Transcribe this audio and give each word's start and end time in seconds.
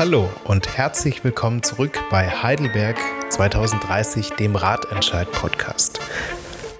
Hallo 0.00 0.30
und 0.44 0.78
herzlich 0.78 1.24
willkommen 1.24 1.62
zurück 1.62 2.00
bei 2.08 2.26
Heidelberg 2.26 2.96
2030, 3.28 4.30
dem 4.30 4.56
Ratentscheid-Podcast. 4.56 6.00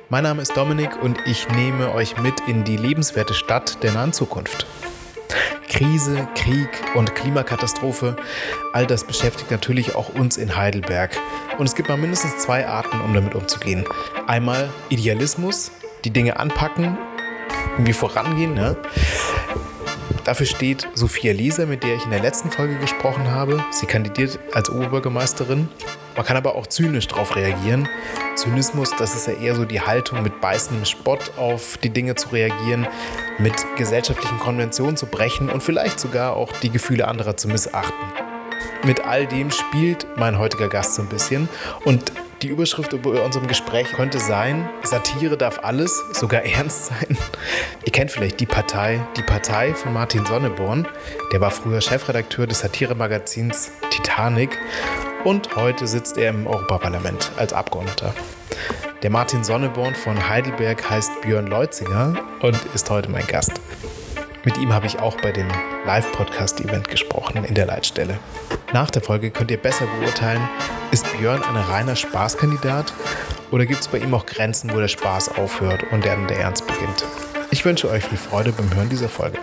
Mein 0.09 0.23
Name 0.23 0.41
ist 0.41 0.57
Dominik 0.57 1.03
und 1.03 1.19
ich 1.27 1.47
nehme 1.51 1.93
euch 1.93 2.17
mit 2.17 2.41
in 2.49 2.65
die 2.65 2.79
lebenswerte 2.79 3.35
Stadt 3.35 3.83
der 3.83 3.93
nahen 3.93 4.15
Zukunft. 4.15 4.67
Krise, 5.69 6.29
Krieg 6.35 6.71
und 6.95 7.15
Klimakatastrophe, 7.15 8.17
all 8.73 8.87
das 8.87 9.05
beschäftigt 9.05 9.51
natürlich 9.51 9.95
auch 9.97 10.09
uns 10.15 10.39
in 10.39 10.57
Heidelberg. 10.57 11.15
Und 11.59 11.67
es 11.67 11.75
gibt 11.75 11.91
mal 11.91 11.99
mindestens 11.99 12.39
zwei 12.39 12.67
Arten, 12.67 13.03
um 13.03 13.13
damit 13.13 13.35
umzugehen. 13.35 13.85
Einmal 14.29 14.71
Idealismus, 14.89 15.73
die 16.07 16.11
Dinge 16.11 16.39
anpacken, 16.41 16.97
irgendwie 17.73 17.93
vorangehen. 17.93 18.55
Ne? 18.55 18.77
Dafür 20.25 20.47
steht 20.47 20.89
Sophia 20.95 21.33
Lieser, 21.33 21.67
mit 21.67 21.83
der 21.83 21.97
ich 21.97 22.05
in 22.05 22.11
der 22.11 22.21
letzten 22.21 22.51
Folge 22.51 22.77
gesprochen 22.79 23.31
habe. 23.31 23.65
Sie 23.71 23.87
kandidiert 23.87 24.39
als 24.53 24.69
Oberbürgermeisterin. 24.69 25.69
Man 26.17 26.27
kann 26.27 26.37
aber 26.37 26.55
auch 26.55 26.67
zynisch 26.67 27.09
darauf 27.09 27.37
reagieren. 27.37 27.89
Zynismus, 28.35 28.91
das 28.99 29.15
ist 29.15 29.27
ja 29.27 29.35
eher 29.35 29.55
so 29.55 29.65
die 29.65 29.81
Haltung, 29.81 30.23
mit 30.23 30.41
beißendem 30.41 30.85
Spott 30.85 31.33
auf 31.37 31.79
die 31.79 31.91
Dinge 31.91 32.15
zu 32.15 32.29
reagieren, 32.31 32.87
mit 33.39 33.55
gesellschaftlichen 33.77 34.39
Konventionen 34.39 34.97
zu 34.97 35.07
brechen 35.07 35.49
und 35.49 35.63
vielleicht 35.63 35.99
sogar 35.99 36.37
auch 36.37 36.53
die 36.53 36.71
Gefühle 36.71 37.09
anderer 37.09 37.37
zu 37.37 37.49
missachten. 37.49 38.07
Mit 38.85 39.05
all 39.05 39.27
dem 39.27 39.51
spielt 39.51 40.07
mein 40.17 40.39
heutiger 40.39 40.69
Gast 40.69 40.95
so 40.95 41.03
ein 41.03 41.09
bisschen. 41.09 41.49
Und 41.85 42.13
die 42.43 42.49
Überschrift 42.49 42.93
über 42.93 43.23
unserem 43.23 43.47
Gespräch 43.47 43.93
könnte 43.93 44.19
sein, 44.19 44.69
Satire 44.83 45.37
darf 45.37 45.61
alles, 45.63 46.03
sogar 46.13 46.43
ernst 46.43 46.87
sein. 46.87 47.19
Ihr 47.85 47.93
kennt 47.93 48.11
vielleicht 48.11 48.41
die 48.41 48.47
Partei, 48.47 49.01
die 49.17 49.23
Partei 49.23 49.75
von 49.75 49.93
Martin 49.93 50.25
Sonneborn. 50.25 50.89
Der 51.33 51.41
war 51.41 51.51
früher 51.51 51.81
Chefredakteur 51.81 52.47
des 52.47 52.61
Satiremagazins 52.61 53.73
Titanic 53.91 54.59
und 55.25 55.55
heute 55.57 55.87
sitzt 55.87 56.17
er 56.17 56.31
im 56.31 56.47
Europaparlament 56.47 57.31
als 57.37 57.53
Abgeordneter. 57.53 58.15
Der 59.03 59.11
Martin 59.11 59.45
Sonneborn 59.45 59.95
von 59.95 60.29
Heidelberg 60.29 60.89
heißt 60.89 61.23
Björn 61.23 61.47
Leutzinger 61.47 62.15
und 62.41 62.59
ist 62.75 62.89
heute 62.91 63.11
mein 63.11 63.27
Gast. 63.27 63.61
Mit 64.45 64.57
ihm 64.59 64.73
habe 64.73 64.87
ich 64.87 64.99
auch 64.99 65.17
bei 65.21 65.33
dem 65.33 65.49
Live-Podcast-Event 65.87 66.89
gesprochen 66.89 67.45
in 67.45 67.55
der 67.55 67.67
Leitstelle. 67.67 68.19
Nach 68.73 68.91
der 68.91 69.03
Folge 69.03 69.31
könnt 69.31 69.51
ihr 69.51 69.57
besser 69.57 69.87
beurteilen, 69.99 70.49
ist 70.91 71.07
Björn 71.17 71.43
ein 71.43 71.57
reiner 71.57 71.97
Spaßkandidat 71.97 72.93
oder 73.51 73.67
gibt 73.67 73.81
es 73.81 73.89
bei 73.89 73.99
ihm 73.99 74.15
auch 74.15 74.27
Grenzen, 74.27 74.73
wo 74.73 74.79
der 74.79 74.89
Spaß 74.89 75.37
aufhört 75.37 75.85
und 75.91 76.05
dann 76.05 76.29
der 76.29 76.39
Ernst 76.39 76.67
beginnt? 76.67 77.05
Ich 77.51 77.65
wünsche 77.65 77.89
euch 77.91 78.05
viel 78.05 78.19
Freude 78.19 78.53
beim 78.53 78.73
Hören 78.75 78.89
dieser 78.89 79.09
Folge. 79.09 79.39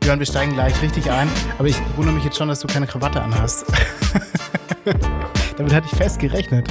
Björn, 0.00 0.18
wir 0.18 0.26
steigen 0.26 0.52
gleich 0.52 0.82
richtig 0.82 1.10
ein, 1.10 1.30
aber 1.58 1.68
ich 1.68 1.76
wundere 1.96 2.14
mich 2.14 2.24
jetzt 2.24 2.36
schon, 2.36 2.48
dass 2.48 2.60
du 2.60 2.66
keine 2.66 2.86
Krawatte 2.86 3.22
anhast. 3.22 3.64
Damit 5.56 5.72
hatte 5.72 5.86
ich 5.90 5.96
fest 5.96 6.18
gerechnet. 6.18 6.68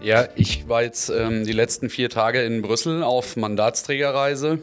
Ja, 0.00 0.28
ich 0.36 0.68
war 0.68 0.82
jetzt 0.82 1.10
ähm, 1.10 1.44
die 1.44 1.52
letzten 1.52 1.90
vier 1.90 2.08
Tage 2.08 2.42
in 2.42 2.62
Brüssel 2.62 3.02
auf 3.02 3.36
Mandatsträgerreise. 3.36 4.58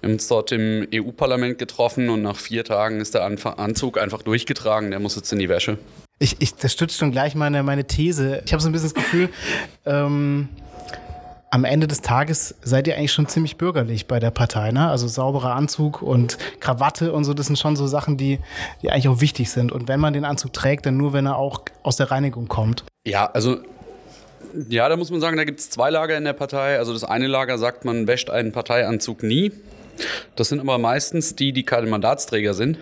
Wir 0.00 0.08
haben 0.08 0.14
uns 0.14 0.28
dort 0.28 0.52
im 0.52 0.86
EU-Parlament 0.94 1.58
getroffen 1.58 2.10
und 2.10 2.22
nach 2.22 2.36
vier 2.36 2.64
Tagen 2.64 3.00
ist 3.00 3.14
der 3.14 3.24
Anzug 3.24 3.98
einfach 3.98 4.22
durchgetragen. 4.22 4.90
Der 4.90 5.00
muss 5.00 5.16
jetzt 5.16 5.32
in 5.32 5.38
die 5.38 5.48
Wäsche. 5.48 5.78
Ich, 6.18 6.36
ich, 6.38 6.54
das 6.54 6.72
stützt 6.72 6.96
schon 6.96 7.12
gleich 7.12 7.34
meine, 7.34 7.62
meine 7.62 7.86
These. 7.86 8.42
Ich 8.44 8.52
habe 8.52 8.62
so 8.62 8.68
ein 8.68 8.72
bisschen 8.72 8.90
das 8.90 8.94
Gefühl, 8.94 9.30
ähm, 9.84 10.48
am 11.54 11.64
Ende 11.64 11.86
des 11.86 12.02
Tages 12.02 12.56
seid 12.62 12.88
ihr 12.88 12.96
eigentlich 12.96 13.12
schon 13.12 13.28
ziemlich 13.28 13.56
bürgerlich 13.56 14.08
bei 14.08 14.18
der 14.18 14.32
Partei, 14.32 14.72
ne? 14.72 14.88
Also 14.88 15.06
sauberer 15.06 15.54
Anzug 15.54 16.02
und 16.02 16.36
Krawatte 16.58 17.12
und 17.12 17.22
so, 17.22 17.32
das 17.32 17.46
sind 17.46 17.60
schon 17.60 17.76
so 17.76 17.86
Sachen, 17.86 18.16
die, 18.16 18.40
die 18.82 18.90
eigentlich 18.90 19.06
auch 19.06 19.20
wichtig 19.20 19.52
sind. 19.52 19.70
Und 19.70 19.86
wenn 19.86 20.00
man 20.00 20.14
den 20.14 20.24
Anzug 20.24 20.52
trägt, 20.52 20.84
dann 20.84 20.96
nur, 20.96 21.12
wenn 21.12 21.26
er 21.26 21.36
auch 21.36 21.60
aus 21.84 21.94
der 21.94 22.10
Reinigung 22.10 22.48
kommt. 22.48 22.82
Ja, 23.06 23.26
also 23.26 23.58
ja, 24.68 24.88
da 24.88 24.96
muss 24.96 25.12
man 25.12 25.20
sagen, 25.20 25.36
da 25.36 25.44
gibt 25.44 25.60
es 25.60 25.70
zwei 25.70 25.90
Lager 25.90 26.16
in 26.16 26.24
der 26.24 26.32
Partei. 26.32 26.76
Also 26.76 26.92
das 26.92 27.04
eine 27.04 27.28
Lager 27.28 27.56
sagt, 27.56 27.84
man 27.84 28.08
wäscht 28.08 28.30
einen 28.30 28.50
Parteianzug 28.50 29.22
nie. 29.22 29.52
Das 30.36 30.48
sind 30.48 30.60
aber 30.60 30.78
meistens 30.78 31.34
die, 31.36 31.52
die 31.52 31.62
keine 31.64 31.86
Mandatsträger 31.86 32.54
sind. 32.54 32.78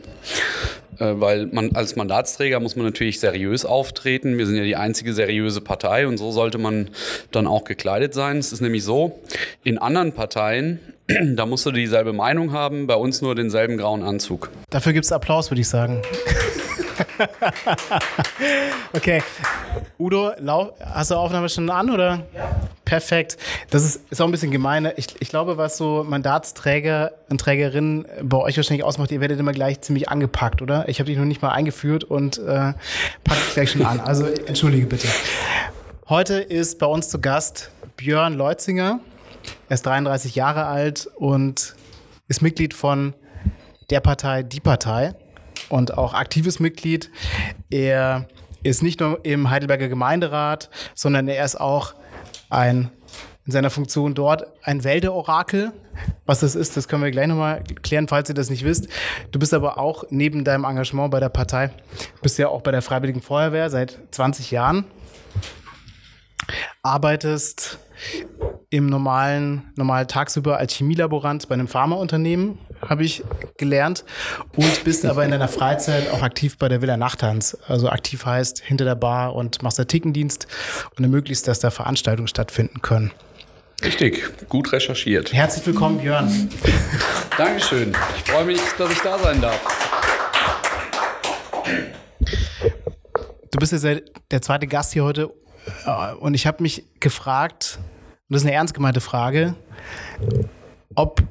Äh, 0.99 1.21
weil 1.21 1.47
man 1.47 1.75
als 1.75 1.97
Mandatsträger 1.97 2.61
muss 2.61 2.77
man 2.77 2.85
natürlich 2.85 3.19
seriös 3.19 3.65
auftreten. 3.65 4.39
Wir 4.39 4.47
sind 4.47 4.57
ja 4.57 4.65
die 4.65 4.77
einzige 4.77 5.13
seriöse 5.13 5.61
Partei 5.61 6.07
und 6.07 6.19
so 6.19 6.31
sollte 6.31 6.59
man 6.59 6.91
dann 7.31 7.47
auch 7.47 7.65
gekleidet 7.65 8.15
sein. 8.15 8.39
Es 8.39 8.53
ist 8.53 8.61
nämlich 8.61 8.85
so, 8.85 9.21
in 9.65 9.79
anderen 9.79 10.13
Parteien, 10.13 10.81
da 11.35 11.47
musst 11.47 11.67
du 11.67 11.73
dieselbe 11.73 12.13
Meinung 12.13 12.53
haben, 12.53 12.87
bei 12.87 12.95
uns 12.95 13.23
nur 13.23 13.35
denselben 13.35 13.79
grauen 13.79 14.03
Anzug. 14.03 14.51
Dafür 14.71 14.93
gibt 14.93 15.07
es 15.07 15.13
Applaus, 15.13 15.51
würde 15.51 15.61
ich 15.61 15.69
sagen. 15.69 16.03
okay. 18.93 19.23
Udo, 19.99 20.33
hast 20.81 21.11
du 21.11 21.17
Aufnahme 21.17 21.49
schon 21.49 21.71
an 21.71 21.91
oder? 21.91 22.25
Ja. 22.35 22.51
Perfekt. 22.85 23.39
Das 23.71 23.85
ist, 23.85 24.03
ist 24.11 24.21
auch 24.21 24.27
ein 24.27 24.33
bisschen 24.33 24.51
gemein. 24.51 24.91
Ich, 24.97 25.07
ich 25.21 25.31
glaube, 25.31 25.57
was 25.57 25.79
so 25.79 26.05
Mandatsträger 26.07 27.13
und 27.31 27.41
Trägerinnen 27.41 28.07
bei 28.23 28.37
euch 28.37 28.57
wahrscheinlich 28.57 28.85
ausmacht, 28.85 29.11
ihr 29.13 29.21
werdet 29.21 29.41
immer 29.41 29.53
gleich 29.53 29.81
ziemlich 29.81 30.11
angepackt, 30.11 30.61
oder? 30.61 30.89
Ich 30.89 30.99
habe 30.99 31.09
dich 31.09 31.17
noch 31.17 31.25
nicht 31.25 31.41
mal 31.41 31.51
eingeführt 31.51 32.05
und 32.05 32.39
äh, 32.39 32.75
packe 33.25 33.41
dich 33.47 33.55
gleich 33.55 33.71
schon 33.71 33.87
an. 33.87 34.01
Also 34.01 34.27
entschuldige 34.27 34.87
bitte. 34.87 35.09
Heute 36.09 36.35
ist 36.35 36.79
bei 36.79 36.87
uns 36.87 37.09
zu 37.09 37.21
Gast 37.21 37.71
Björn 37.97 38.35
Leutzinger. 38.35 39.01
Er 39.69 39.75
ist 39.75 39.87
33 39.87 40.35
Jahre 40.35 40.67
alt 40.67 41.09
und 41.17 41.75
ist 42.29 42.43
Mitglied 42.43 42.75
von 42.75 43.15
der 43.89 44.01
Partei 44.01 44.43
Die 44.43 44.61
Partei 44.61 45.15
und 45.73 45.97
auch 45.97 46.13
aktives 46.13 46.61
Mitglied. 46.61 47.11
Er 47.71 48.29
ist 48.63 48.83
nicht 48.83 49.01
nur 49.01 49.25
im 49.25 49.51
Heidelberger 49.51 49.89
Gemeinderat, 49.89 50.71
sondern 50.95 51.27
er 51.29 51.45
ist 51.45 51.59
auch 51.59 51.95
ein 52.51 52.91
in 53.45 53.51
seiner 53.51 53.71
Funktion 53.71 54.15
dort 54.15 54.45
ein 54.63 54.85
Wäldeorakel. 54.85 55.73
Was 56.27 56.41
das 56.41 56.55
ist, 56.55 56.77
das 56.77 56.87
können 56.87 57.03
wir 57.03 57.11
gleich 57.11 57.27
nochmal 57.27 57.65
klären, 57.83 58.07
falls 58.07 58.29
ihr 58.29 58.37
das 58.37 58.51
nicht 58.51 58.65
wisst. 58.65 58.89
Du 59.33 59.41
bist 59.41 59.53
aber 59.53 59.79
auch 59.79 60.05
neben 60.11 60.45
deinem 60.45 60.63
Engagement 60.63 61.11
bei 61.11 61.19
der 61.19 61.29
Partei, 61.29 61.71
bist 62.23 62.39
ja 62.39 62.49
auch 62.49 62.61
bei 62.63 62.71
der 62.71 62.83
Freiwilligen 62.83 63.21
Feuerwehr 63.21 63.69
seit 63.69 63.99
20 64.13 64.53
Jahren, 64.53 64.85
arbeitest 66.85 67.79
im 68.71 68.87
normalen, 68.87 69.73
normal 69.77 70.07
tagsüber 70.07 70.59
als 70.59 70.75
Chemielaborant 70.75 71.49
bei 71.49 71.55
einem 71.55 71.69
Pharmaunternehmen, 71.69 72.59
habe 72.89 73.05
ich 73.05 73.23
gelernt. 73.57 74.05
Und 74.57 74.85
bist 74.85 75.05
aber 75.05 75.25
in 75.25 75.31
deiner 75.31 75.49
Freizeit 75.49 76.11
auch 76.11 76.23
aktiv 76.23 76.59
bei 76.59 76.69
der 76.69 76.83
Villa 76.83 76.97
Nachthans. 76.97 77.57
Also 77.67 77.89
aktiv 77.89 78.25
heißt 78.27 78.61
hinter 78.61 78.85
der 78.85 78.95
Bar 78.95 79.35
und 79.35 79.63
machst 79.63 79.79
da 79.79 79.85
Tickendienst 79.85 80.47
und 80.97 81.05
ermöglicht, 81.05 81.47
dass 81.49 81.61
da 81.61 81.71
Veranstaltungen 81.71 82.29
stattfinden 82.29 82.83
können. 82.83 83.13
Richtig, 83.85 84.23
gut 84.49 84.73
recherchiert. 84.73 85.33
Herzlich 85.33 85.67
willkommen, 85.67 85.99
Björn. 85.99 86.49
Dankeschön. 87.37 87.97
Ich 88.17 88.31
freue 88.31 88.45
mich, 88.45 88.61
dass 88.79 88.93
ich 88.93 89.01
da 89.01 89.19
sein 89.19 89.41
darf. 89.41 89.61
Du 93.51 93.59
bist 93.59 93.73
jetzt 93.73 94.03
der 94.31 94.41
zweite 94.41 94.67
Gast 94.67 94.93
hier 94.93 95.05
heute 95.05 95.31
äh, 95.85 96.15
und 96.15 96.35
ich 96.35 96.47
habe 96.47 96.63
mich 96.63 96.85
gefragt, 97.01 97.79
und 98.29 98.35
das 98.35 98.43
ist 98.43 98.47
eine 98.47 98.55
ernst 98.55 98.73
gemeinte 98.73 99.01
Frage, 99.01 99.57
ob, 100.95 101.23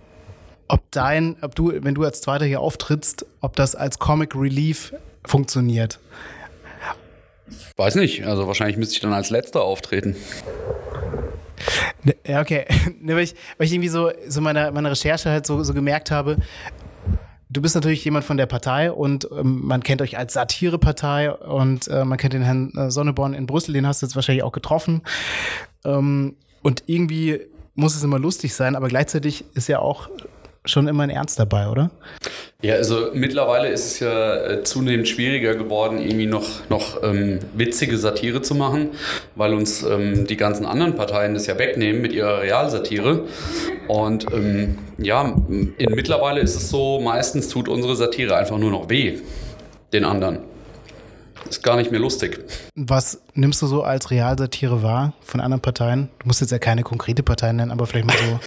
ob 0.72 0.90
dein, 0.92 1.36
ob 1.42 1.54
du, 1.54 1.74
wenn 1.84 1.94
du 1.94 2.04
als 2.04 2.22
Zweiter 2.22 2.46
hier 2.46 2.62
auftrittst, 2.62 3.26
ob 3.42 3.58
das 3.58 3.76
als 3.76 4.00
Comic 4.00 4.36
Relief 4.36 4.94
funktioniert. 5.26 6.00
Weiß 7.76 7.96
nicht, 7.96 8.26
also 8.26 8.48
wahrscheinlich 8.48 8.78
müsste 8.78 8.96
ich 8.96 9.02
dann 9.02 9.12
als 9.12 9.30
Letzter 9.30 9.64
auftreten. 9.64 10.16
Ja, 12.26 12.40
okay. 12.40 12.66
Weil, 13.02 13.20
ich, 13.20 13.36
weil 13.58 13.68
ich 13.68 13.74
irgendwie 13.74 13.90
so, 13.90 14.12
so 14.28 14.42
meine, 14.42 14.72
meine 14.72 14.90
Recherche 14.92 15.30
halt 15.30 15.46
so, 15.46 15.62
so 15.64 15.74
gemerkt 15.74 16.10
habe, 16.10 16.38
du 17.50 17.62
bist 17.62 17.76
natürlich 17.76 18.04
jemand 18.06 18.24
von 18.24 18.38
der 18.38 18.46
Partei 18.46 18.92
und 18.92 19.28
ähm, 19.32 19.62
man 19.66 19.84
kennt 19.84 20.02
euch 20.02 20.18
als 20.18 20.34
Satirepartei 20.34 21.32
und 21.32 21.88
äh, 21.90 22.06
man 22.06 22.18
kennt 22.18 22.34
den 22.34 22.44
Herrn 22.44 22.72
äh, 22.78 22.90
Sonneborn 22.90 23.34
in 23.34 23.46
Brüssel, 23.46 23.74
den 23.74 23.86
hast 23.86 24.02
du 24.02 24.06
jetzt 24.06 24.16
wahrscheinlich 24.16 24.44
auch 24.44 24.54
getroffen. 24.54 25.02
Ähm, 25.84 26.38
und 26.62 26.84
irgendwie 26.88 27.42
muss 27.76 27.96
es 27.96 28.04
immer 28.04 28.20
lustig 28.20 28.54
sein, 28.54 28.76
aber 28.76 28.88
gleichzeitig 28.88 29.44
ist 29.54 29.68
ja 29.68 29.80
auch 29.80 30.10
schon 30.66 30.88
immer 30.88 31.04
ein 31.04 31.10
Ernst 31.10 31.40
dabei, 31.40 31.68
oder? 31.68 31.90
Ja, 32.62 32.76
also 32.76 33.10
mittlerweile 33.14 33.70
ist 33.70 33.86
es 33.86 34.00
ja 34.00 34.36
äh, 34.36 34.64
zunehmend 34.64 35.08
schwieriger 35.08 35.56
geworden, 35.56 35.98
irgendwie 35.98 36.28
noch, 36.28 36.70
noch 36.70 37.02
ähm, 37.02 37.40
witzige 37.56 37.98
Satire 37.98 38.44
zu 38.44 38.54
machen, 38.54 38.92
weil 39.36 39.56
uns 39.56 39.82
ähm, 39.82 40.28
die 40.28 40.38
ganzen 40.38 40.66
anderen 40.66 40.96
Parteien 40.96 41.34
das 41.34 41.48
ja 41.48 41.58
wegnehmen 41.58 42.02
mit 42.02 42.14
ihrer 42.14 42.42
Realsatire. 42.42 43.26
Und 43.88 44.32
ähm, 44.32 44.78
ja, 45.00 45.36
in, 45.50 45.74
mittlerweile 45.96 46.42
ist 46.42 46.56
es 46.56 46.70
so, 46.70 47.00
meistens 47.02 47.50
tut 47.50 47.68
unsere 47.68 47.96
Satire 47.96 48.36
einfach 48.36 48.58
nur 48.58 48.70
noch 48.70 48.90
weh 48.90 49.20
den 49.94 50.06
anderen. 50.06 50.40
ist 51.50 51.64
gar 51.64 51.76
nicht 51.76 51.92
mehr 51.92 52.00
lustig. 52.00 52.40
Was 52.76 53.22
nimmst 53.34 53.62
du 53.62 53.68
so 53.68 53.84
als 53.84 54.12
Realsatire 54.12 54.84
wahr 54.84 55.14
von 55.22 55.42
anderen 55.42 55.62
Parteien? 55.62 56.10
Du 56.20 56.28
musst 56.28 56.42
jetzt 56.42 56.52
ja 56.52 56.60
keine 56.60 56.84
konkrete 56.84 57.24
Partei 57.24 57.52
nennen, 57.52 57.72
aber 57.72 57.88
vielleicht 57.88 58.08
mal 58.08 58.16
so 58.18 58.40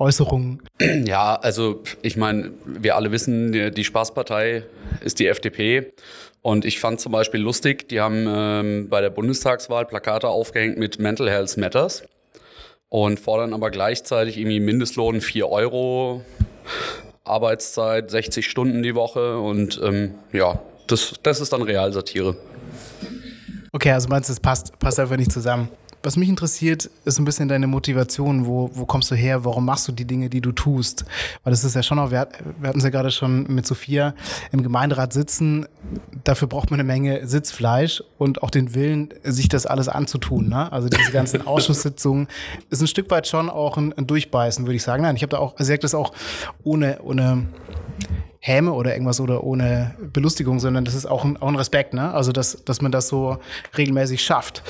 Äußerungen. 0.00 0.62
Ja, 1.04 1.36
also 1.36 1.82
ich 2.02 2.16
meine, 2.16 2.52
wir 2.64 2.96
alle 2.96 3.12
wissen, 3.12 3.52
die, 3.52 3.84
Spaßpartei 3.84 4.64
ist 5.02 5.18
die 5.20 5.26
FDP. 5.26 5.92
Und 6.42 6.64
ich 6.64 6.80
fand 6.80 7.00
zum 7.00 7.12
Beispiel 7.12 7.40
lustig, 7.40 7.88
die 7.90 8.00
haben 8.00 8.24
ähm, 8.26 8.88
bei 8.88 9.02
der 9.02 9.10
Bundestagswahl 9.10 9.84
Plakate 9.84 10.28
aufgehängt 10.28 10.78
mit 10.78 10.98
Mental 10.98 11.28
Health 11.28 11.58
Matters 11.58 12.02
und 12.88 13.20
fordern 13.20 13.52
aber 13.52 13.70
gleichzeitig 13.70 14.38
irgendwie 14.38 14.58
Mindestlohn 14.58 15.20
4 15.20 15.48
Euro, 15.50 16.22
Arbeitszeit 17.24 18.10
60 18.10 18.48
Stunden 18.48 18.82
die 18.82 18.94
Woche 18.94 19.38
und 19.38 19.80
ähm, 19.84 20.14
ja, 20.32 20.60
das, 20.86 21.14
das 21.22 21.40
ist 21.40 21.52
dann 21.52 21.60
Realsatire. 21.60 22.36
Okay, 23.72 23.92
also 23.92 24.08
meinst 24.08 24.30
du, 24.30 24.32
das 24.32 24.40
passt, 24.40 24.78
passt 24.78 24.98
einfach 24.98 25.16
nicht 25.16 25.30
zusammen. 25.30 25.68
Was 26.02 26.16
mich 26.16 26.30
interessiert, 26.30 26.88
ist 27.04 27.18
ein 27.18 27.26
bisschen 27.26 27.48
deine 27.48 27.66
Motivation. 27.66 28.46
Wo, 28.46 28.70
wo 28.72 28.86
kommst 28.86 29.10
du 29.10 29.14
her? 29.14 29.44
Warum 29.44 29.66
machst 29.66 29.86
du 29.86 29.92
die 29.92 30.06
Dinge, 30.06 30.30
die 30.30 30.40
du 30.40 30.52
tust? 30.52 31.04
Weil 31.44 31.50
das 31.50 31.62
ist 31.62 31.76
ja 31.76 31.82
schon 31.82 31.98
auch, 31.98 32.10
wir, 32.10 32.26
wir 32.58 32.68
hatten 32.68 32.78
es 32.78 32.84
ja 32.84 32.90
gerade 32.90 33.10
schon 33.10 33.42
mit 33.54 33.66
Sophia 33.66 34.14
im 34.50 34.62
Gemeinderat 34.62 35.12
sitzen. 35.12 35.66
Dafür 36.24 36.48
braucht 36.48 36.70
man 36.70 36.80
eine 36.80 36.86
Menge 36.86 37.26
Sitzfleisch 37.26 38.02
und 38.16 38.42
auch 38.42 38.50
den 38.50 38.74
Willen, 38.74 39.12
sich 39.24 39.50
das 39.50 39.66
alles 39.66 39.88
anzutun. 39.88 40.48
Ne? 40.48 40.72
Also 40.72 40.88
diese 40.88 41.12
ganzen 41.12 41.42
Ausschusssitzungen 41.46 42.28
ist 42.70 42.80
ein 42.80 42.86
Stück 42.86 43.10
weit 43.10 43.26
schon 43.26 43.50
auch 43.50 43.76
ein, 43.76 43.92
ein 43.92 44.06
Durchbeißen, 44.06 44.64
würde 44.64 44.76
ich 44.76 44.82
sagen. 44.82 45.02
Nein, 45.02 45.16
ich 45.16 45.22
habe 45.22 45.30
da 45.30 45.38
auch, 45.38 45.56
also 45.58 45.70
ich 45.70 45.80
das 45.80 45.94
auch 45.94 46.14
ohne, 46.64 47.00
ohne 47.02 47.46
Häme 48.38 48.72
oder 48.72 48.94
irgendwas 48.94 49.20
oder 49.20 49.44
ohne 49.44 49.94
Belustigung, 50.14 50.60
sondern 50.60 50.86
das 50.86 50.94
ist 50.94 51.04
auch 51.04 51.26
ein, 51.26 51.36
auch 51.36 51.48
ein 51.48 51.56
Respekt, 51.56 51.92
ne? 51.92 52.12
Also, 52.14 52.32
dass, 52.32 52.64
dass 52.64 52.80
man 52.80 52.90
das 52.90 53.08
so 53.08 53.38
regelmäßig 53.76 54.24
schafft. 54.24 54.62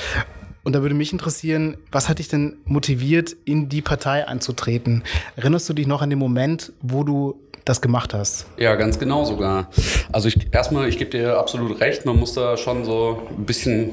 Und 0.63 0.75
da 0.75 0.83
würde 0.83 0.95
mich 0.95 1.13
interessieren, 1.13 1.77
was 1.91 2.09
hat 2.09 2.19
dich 2.19 2.29
denn 2.29 2.59
motiviert, 2.65 3.35
in 3.45 3.69
die 3.69 3.83
Partei 3.83 4.27
einzutreten? 4.27 5.05
Erinnerst 5.37 5.69
du 5.69 5.73
dich 5.73 5.87
noch 5.87 6.03
an 6.03 6.11
den 6.11 6.19
Moment, 6.19 6.73
wo 6.83 7.05
du 7.05 7.41
das 7.65 7.81
gemacht 7.81 8.15
hast? 8.15 8.47
Ja, 8.59 8.75
ganz 8.75 8.99
genau 8.99 9.25
sogar. 9.25 9.71
Also 10.13 10.29
ich, 10.29 10.53
erstmal, 10.53 10.89
ich 10.89 10.99
gebe 10.99 11.11
dir 11.11 11.39
absolut 11.39 11.81
recht, 11.81 12.05
man 12.05 12.17
muss 12.17 12.35
da 12.35 12.57
schon 12.57 12.85
so 12.85 13.23
ein 13.37 13.47
bisschen 13.47 13.91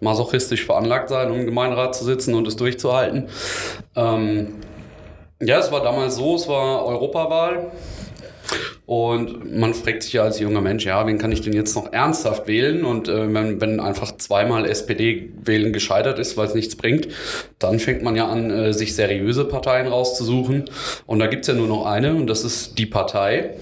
masochistisch 0.00 0.64
veranlagt 0.64 1.08
sein, 1.08 1.30
um 1.30 1.40
im 1.40 1.46
Gemeinderat 1.46 1.94
zu 1.94 2.04
sitzen 2.04 2.34
und 2.34 2.46
es 2.46 2.56
durchzuhalten. 2.56 3.28
Ähm, 3.96 4.54
ja, 5.40 5.58
es 5.58 5.72
war 5.72 5.82
damals 5.82 6.16
so, 6.16 6.36
es 6.36 6.48
war 6.48 6.84
Europawahl 6.84 7.70
und 8.86 9.58
man 9.58 9.72
fragt 9.72 10.02
sich 10.02 10.12
ja 10.12 10.24
als 10.24 10.38
junger 10.38 10.60
Mensch, 10.60 10.84
ja, 10.84 11.06
wen 11.06 11.16
kann 11.16 11.32
ich 11.32 11.40
denn 11.40 11.54
jetzt 11.54 11.74
noch 11.74 11.92
ernsthaft 11.92 12.46
wählen? 12.46 12.84
Und 12.84 13.08
äh, 13.08 13.32
wenn, 13.32 13.58
wenn 13.60 13.80
einfach 13.80 14.14
zweimal 14.18 14.66
SPD 14.66 15.30
wählen 15.42 15.72
gescheitert 15.72 16.18
ist, 16.18 16.36
weil 16.36 16.48
es 16.48 16.54
nichts 16.54 16.76
bringt, 16.76 17.08
dann 17.58 17.78
fängt 17.78 18.02
man 18.02 18.14
ja 18.14 18.28
an, 18.28 18.50
äh, 18.50 18.74
sich 18.74 18.94
seriöse 18.94 19.46
Parteien 19.46 19.86
rauszusuchen. 19.86 20.66
Und 21.06 21.18
da 21.18 21.28
gibt's 21.28 21.48
ja 21.48 21.54
nur 21.54 21.66
noch 21.66 21.86
eine 21.86 22.14
und 22.14 22.26
das 22.26 22.44
ist 22.44 22.78
die 22.78 22.84
Partei. 22.84 23.54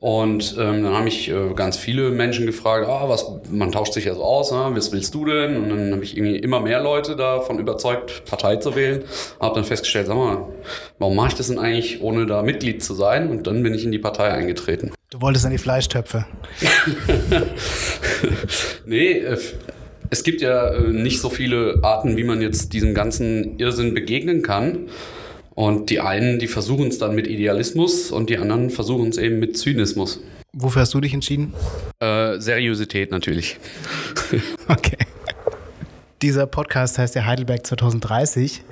Und 0.00 0.56
ähm, 0.58 0.82
dann 0.82 0.94
haben 0.94 1.04
mich 1.04 1.28
äh, 1.28 1.54
ganz 1.54 1.76
viele 1.76 2.10
Menschen 2.10 2.46
gefragt, 2.46 2.86
ah, 2.88 3.08
was, 3.08 3.26
man 3.50 3.72
tauscht 3.72 3.94
sich 3.94 4.04
ja 4.04 4.14
so 4.14 4.22
aus, 4.22 4.52
ne? 4.52 4.70
was 4.72 4.92
willst 4.92 5.14
du 5.14 5.24
denn? 5.24 5.56
Und 5.56 5.68
dann 5.70 5.92
habe 5.92 6.04
ich 6.04 6.16
irgendwie 6.16 6.36
immer 6.36 6.60
mehr 6.60 6.82
Leute 6.82 7.16
davon 7.16 7.58
überzeugt, 7.58 8.24
Partei 8.24 8.56
zu 8.56 8.76
wählen. 8.76 9.04
Habe 9.40 9.54
dann 9.54 9.64
festgestellt, 9.64 10.06
sag 10.06 10.16
mal, 10.16 10.48
warum 10.98 11.16
mache 11.16 11.28
ich 11.28 11.34
das 11.34 11.48
denn 11.48 11.58
eigentlich, 11.58 12.02
ohne 12.02 12.26
da 12.26 12.42
Mitglied 12.42 12.82
zu 12.82 12.94
sein? 12.94 13.30
Und 13.30 13.46
dann 13.46 13.62
bin 13.62 13.74
ich 13.74 13.84
in 13.84 13.92
die 13.92 13.98
Partei 13.98 14.30
eingetreten. 14.30 14.92
Du 15.10 15.20
wolltest 15.20 15.44
an 15.44 15.52
die 15.52 15.58
Fleischtöpfe. 15.58 16.26
nee, 18.86 19.12
äh, 19.12 19.38
es 20.10 20.22
gibt 20.22 20.40
ja 20.40 20.68
äh, 20.68 20.80
nicht 20.88 21.20
so 21.20 21.30
viele 21.30 21.80
Arten, 21.82 22.16
wie 22.16 22.24
man 22.24 22.42
jetzt 22.42 22.72
diesem 22.72 22.94
ganzen 22.94 23.58
Irrsinn 23.58 23.94
begegnen 23.94 24.42
kann. 24.42 24.88
Und 25.56 25.88
die 25.88 26.00
einen, 26.00 26.38
die 26.38 26.48
versuchen 26.48 26.88
es 26.88 26.98
dann 26.98 27.14
mit 27.14 27.26
Idealismus 27.26 28.12
und 28.12 28.28
die 28.28 28.36
anderen 28.36 28.68
versuchen 28.68 29.08
es 29.08 29.16
eben 29.16 29.38
mit 29.38 29.56
Zynismus. 29.56 30.20
Wofür 30.52 30.82
hast 30.82 30.92
du 30.92 31.00
dich 31.00 31.14
entschieden? 31.14 31.54
Äh, 31.98 32.38
Seriosität 32.38 33.10
natürlich. 33.10 33.56
okay. 34.68 34.98
Dieser 36.20 36.46
Podcast 36.46 36.98
heißt 36.98 37.14
ja 37.14 37.24
Heidelberg 37.24 37.66
2030 37.66 38.62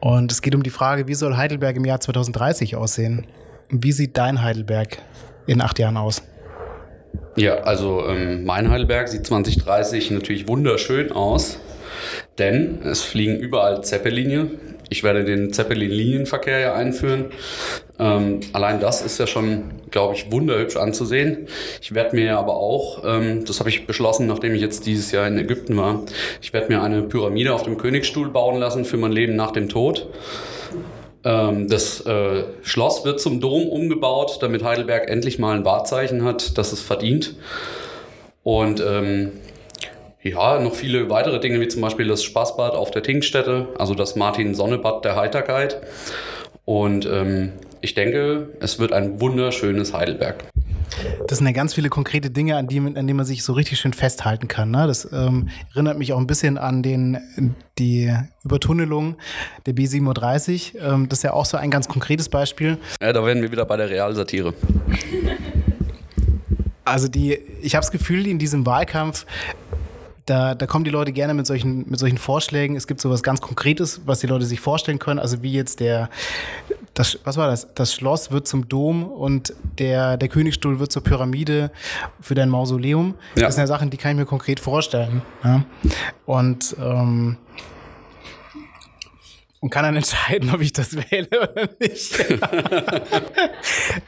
und 0.00 0.32
es 0.32 0.42
geht 0.42 0.56
um 0.56 0.64
die 0.64 0.70
Frage, 0.70 1.06
wie 1.06 1.14
soll 1.14 1.36
Heidelberg 1.36 1.76
im 1.76 1.84
Jahr 1.84 2.00
2030 2.00 2.74
aussehen? 2.74 3.24
Wie 3.70 3.92
sieht 3.92 4.16
dein 4.16 4.42
Heidelberg 4.42 4.98
in 5.46 5.60
acht 5.60 5.78
Jahren 5.78 5.96
aus? 5.96 6.22
Ja, 7.36 7.58
also 7.58 8.04
ähm, 8.08 8.44
mein 8.44 8.68
Heidelberg 8.68 9.08
sieht 9.08 9.26
2030 9.26 10.10
natürlich 10.10 10.48
wunderschön 10.48 11.12
aus, 11.12 11.60
denn 12.38 12.82
es 12.82 13.02
fliegen 13.02 13.36
überall 13.36 13.84
Zeppeline. 13.84 14.50
Ich 14.88 15.02
werde 15.02 15.24
den 15.24 15.52
Zeppelin-Linienverkehr 15.52 16.58
ja 16.60 16.74
einführen. 16.74 17.26
Ähm, 17.98 18.40
allein 18.52 18.78
das 18.78 19.02
ist 19.02 19.18
ja 19.18 19.26
schon, 19.26 19.64
glaube 19.90 20.14
ich, 20.14 20.30
wunderhübsch 20.30 20.76
anzusehen. 20.76 21.48
Ich 21.80 21.94
werde 21.94 22.14
mir 22.14 22.38
aber 22.38 22.56
auch, 22.56 23.02
ähm, 23.04 23.44
das 23.44 23.58
habe 23.58 23.68
ich 23.68 23.86
beschlossen, 23.86 24.26
nachdem 24.26 24.54
ich 24.54 24.60
jetzt 24.60 24.86
dieses 24.86 25.10
Jahr 25.12 25.26
in 25.26 25.38
Ägypten 25.38 25.76
war, 25.76 26.02
ich 26.40 26.52
werde 26.52 26.72
mir 26.72 26.82
eine 26.82 27.02
Pyramide 27.02 27.52
auf 27.54 27.62
dem 27.62 27.78
Königsstuhl 27.78 28.28
bauen 28.28 28.58
lassen 28.58 28.84
für 28.84 28.96
mein 28.96 29.12
Leben 29.12 29.34
nach 29.34 29.50
dem 29.50 29.68
Tod. 29.68 30.08
Ähm, 31.24 31.68
das 31.68 32.06
äh, 32.06 32.44
Schloss 32.62 33.04
wird 33.04 33.20
zum 33.20 33.40
Dom 33.40 33.68
umgebaut, 33.68 34.38
damit 34.40 34.62
Heidelberg 34.62 35.10
endlich 35.10 35.40
mal 35.40 35.56
ein 35.56 35.64
Wahrzeichen 35.64 36.22
hat, 36.22 36.56
das 36.56 36.72
es 36.72 36.80
verdient. 36.80 37.34
Und 38.44 38.80
ähm, 38.80 39.32
ja, 40.30 40.58
noch 40.58 40.74
viele 40.74 41.10
weitere 41.10 41.40
Dinge, 41.40 41.60
wie 41.60 41.68
zum 41.68 41.82
Beispiel 41.82 42.08
das 42.08 42.22
Spaßbad 42.22 42.74
auf 42.74 42.90
der 42.90 43.02
Tinkstätte, 43.02 43.68
also 43.78 43.94
das 43.94 44.16
Martin-Sonnebad 44.16 45.04
der 45.04 45.16
Heiterkeit. 45.16 45.80
Und 46.64 47.06
ähm, 47.06 47.52
ich 47.80 47.94
denke, 47.94 48.48
es 48.60 48.78
wird 48.78 48.92
ein 48.92 49.20
wunderschönes 49.20 49.92
Heidelberg. 49.94 50.44
Das 51.28 51.38
sind 51.38 51.46
ja 51.46 51.52
ganz 51.52 51.74
viele 51.74 51.88
konkrete 51.88 52.30
Dinge, 52.30 52.56
an, 52.56 52.68
die, 52.68 52.78
an 52.78 52.94
denen 52.94 53.16
man 53.16 53.26
sich 53.26 53.42
so 53.42 53.52
richtig 53.52 53.78
schön 53.78 53.92
festhalten 53.92 54.48
kann. 54.48 54.70
Ne? 54.70 54.86
Das 54.86 55.10
ähm, 55.12 55.48
erinnert 55.74 55.98
mich 55.98 56.12
auch 56.12 56.18
ein 56.18 56.26
bisschen 56.26 56.58
an 56.58 56.82
den, 56.82 57.18
die 57.78 58.12
Übertunnelung 58.44 59.16
der 59.66 59.74
B37. 59.74 60.78
Ähm, 60.78 61.08
das 61.08 61.20
ist 61.20 61.22
ja 61.24 61.32
auch 61.32 61.44
so 61.44 61.56
ein 61.56 61.70
ganz 61.70 61.88
konkretes 61.88 62.28
Beispiel. 62.28 62.78
Ja, 63.00 63.12
da 63.12 63.24
werden 63.24 63.42
wir 63.42 63.50
wieder 63.52 63.64
bei 63.64 63.76
der 63.76 63.90
Realsatire. 63.90 64.54
Also 66.84 67.08
die, 67.08 67.38
ich 67.62 67.74
habe 67.74 67.82
das 67.82 67.90
Gefühl, 67.90 68.26
in 68.28 68.38
diesem 68.38 68.64
Wahlkampf 68.64 69.26
da, 70.26 70.56
da 70.56 70.66
kommen 70.66 70.84
die 70.84 70.90
Leute 70.90 71.12
gerne 71.12 71.34
mit 71.34 71.46
solchen, 71.46 71.88
mit 71.88 72.00
solchen 72.00 72.18
Vorschlägen. 72.18 72.74
Es 72.74 72.88
gibt 72.88 73.00
sowas 73.00 73.22
ganz 73.22 73.40
Konkretes, 73.40 74.00
was 74.06 74.18
die 74.18 74.26
Leute 74.26 74.44
sich 74.44 74.60
vorstellen 74.60 74.98
können. 74.98 75.20
Also 75.20 75.42
wie 75.42 75.52
jetzt 75.52 75.78
der, 75.78 76.10
das, 76.94 77.18
was 77.22 77.36
war 77.36 77.46
das? 77.46 77.72
Das 77.74 77.94
Schloss 77.94 78.32
wird 78.32 78.48
zum 78.48 78.68
Dom 78.68 79.04
und 79.04 79.54
der, 79.78 80.16
der 80.16 80.28
Königstuhl 80.28 80.80
wird 80.80 80.90
zur 80.90 81.04
Pyramide 81.04 81.70
für 82.20 82.34
dein 82.34 82.48
Mausoleum. 82.48 83.14
Ja. 83.36 83.44
Das 83.44 83.54
sind 83.54 83.62
ja 83.62 83.66
Sachen, 83.68 83.90
die 83.90 83.96
kann 83.96 84.10
ich 84.12 84.16
mir 84.16 84.26
konkret 84.26 84.58
vorstellen. 84.58 85.22
Ja? 85.44 85.64
Und 86.26 86.76
ähm, 86.82 87.36
und 89.66 89.70
kann 89.70 89.82
dann 89.82 89.96
entscheiden, 89.96 90.54
ob 90.54 90.60
ich 90.60 90.72
das 90.72 90.94
wähle 90.94 91.26
oder 91.28 91.68
nicht. 91.80 92.24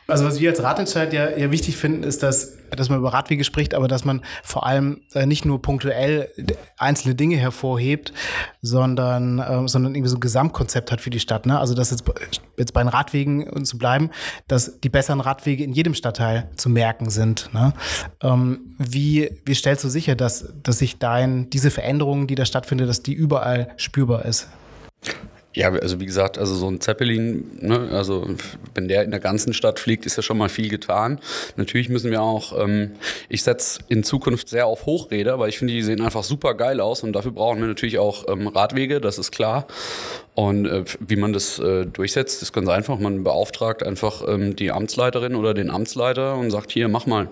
also 0.06 0.24
was 0.24 0.38
wir 0.38 0.50
als 0.50 0.62
Ratentscheid 0.62 1.12
ja, 1.12 1.36
ja 1.36 1.50
wichtig 1.50 1.76
finden, 1.76 2.04
ist, 2.04 2.22
dass, 2.22 2.58
dass 2.70 2.88
man 2.88 3.00
über 3.00 3.12
Radwege 3.12 3.42
spricht, 3.42 3.74
aber 3.74 3.88
dass 3.88 4.04
man 4.04 4.22
vor 4.44 4.64
allem 4.64 5.00
äh, 5.14 5.26
nicht 5.26 5.44
nur 5.44 5.60
punktuell 5.60 6.28
einzelne 6.76 7.16
Dinge 7.16 7.38
hervorhebt, 7.38 8.12
sondern, 8.62 9.40
äh, 9.40 9.66
sondern 9.66 9.96
irgendwie 9.96 10.10
so 10.10 10.16
ein 10.18 10.20
Gesamtkonzept 10.20 10.92
hat 10.92 11.00
für 11.00 11.10
die 11.10 11.18
Stadt. 11.18 11.44
Ne? 11.44 11.58
Also 11.58 11.74
dass 11.74 11.90
jetzt, 11.90 12.04
jetzt 12.56 12.72
bei 12.72 12.80
den 12.80 12.88
Radwegen 12.88 13.64
zu 13.64 13.78
bleiben, 13.78 14.10
dass 14.46 14.78
die 14.78 14.90
besseren 14.90 15.20
Radwege 15.20 15.64
in 15.64 15.72
jedem 15.72 15.94
Stadtteil 15.94 16.52
zu 16.54 16.70
merken 16.70 17.10
sind. 17.10 17.52
Ne? 17.52 17.72
Ähm, 18.22 18.76
wie, 18.78 19.28
wie 19.44 19.54
stellst 19.54 19.82
du 19.82 19.88
sicher, 19.88 20.14
dass, 20.14 20.54
dass 20.62 20.78
sich 20.78 21.00
dein, 21.00 21.50
diese 21.50 21.72
Veränderung, 21.72 22.28
die 22.28 22.36
da 22.36 22.44
stattfindet, 22.44 22.88
dass 22.88 23.02
die 23.02 23.12
überall 23.12 23.72
spürbar 23.76 24.24
ist? 24.24 24.46
Ja, 25.55 25.73
also 25.73 25.99
wie 25.99 26.07
gesagt, 26.07 26.37
also 26.37 26.55
so 26.55 26.69
ein 26.71 26.81
Zeppelin, 26.81 27.59
ne, 27.61 27.88
also 27.90 28.28
wenn 28.75 28.87
der 28.87 29.02
in 29.02 29.11
der 29.11 29.19
ganzen 29.19 29.55
Stadt 29.55 29.81
fliegt, 29.81 30.05
ist 30.05 30.17
ja 30.17 30.23
schon 30.23 30.37
mal 30.37 30.50
viel 30.50 30.69
getan. 30.69 31.21
Natürlich 31.57 31.88
müssen 31.88 32.11
wir 32.11 32.21
auch, 32.21 32.57
ähm, 32.62 32.93
ich 33.31 33.43
setze 33.43 33.81
in 33.88 34.05
Zukunft 34.05 34.50
sehr 34.50 34.67
auf 34.67 34.85
Hochräder, 34.85 35.38
weil 35.38 35.49
ich 35.49 35.59
finde, 35.59 35.73
die 35.73 35.83
sehen 35.83 36.02
einfach 36.02 36.23
super 36.23 36.55
geil 36.55 36.81
aus 36.81 37.02
und 37.02 37.14
dafür 37.14 37.33
brauchen 37.33 37.61
wir 37.61 37.67
natürlich 37.67 37.99
auch 37.99 38.28
ähm, 38.28 38.47
Radwege, 38.47 39.00
das 39.00 39.19
ist 39.19 39.33
klar. 39.33 39.67
Und 40.35 40.67
äh, 40.67 40.85
wie 41.00 41.17
man 41.17 41.33
das 41.33 41.59
äh, 41.59 41.87
durchsetzt, 41.87 42.43
ist 42.43 42.52
ganz 42.52 42.69
einfach. 42.69 42.99
Man 42.99 43.25
beauftragt 43.25 43.83
einfach 43.83 44.23
ähm, 44.28 44.55
die 44.55 44.71
Amtsleiterin 44.71 45.35
oder 45.35 45.55
den 45.55 45.71
Amtsleiter 45.71 46.37
und 46.37 46.50
sagt, 46.50 46.71
hier, 46.71 46.88
mach 46.88 47.07
mal. 47.07 47.28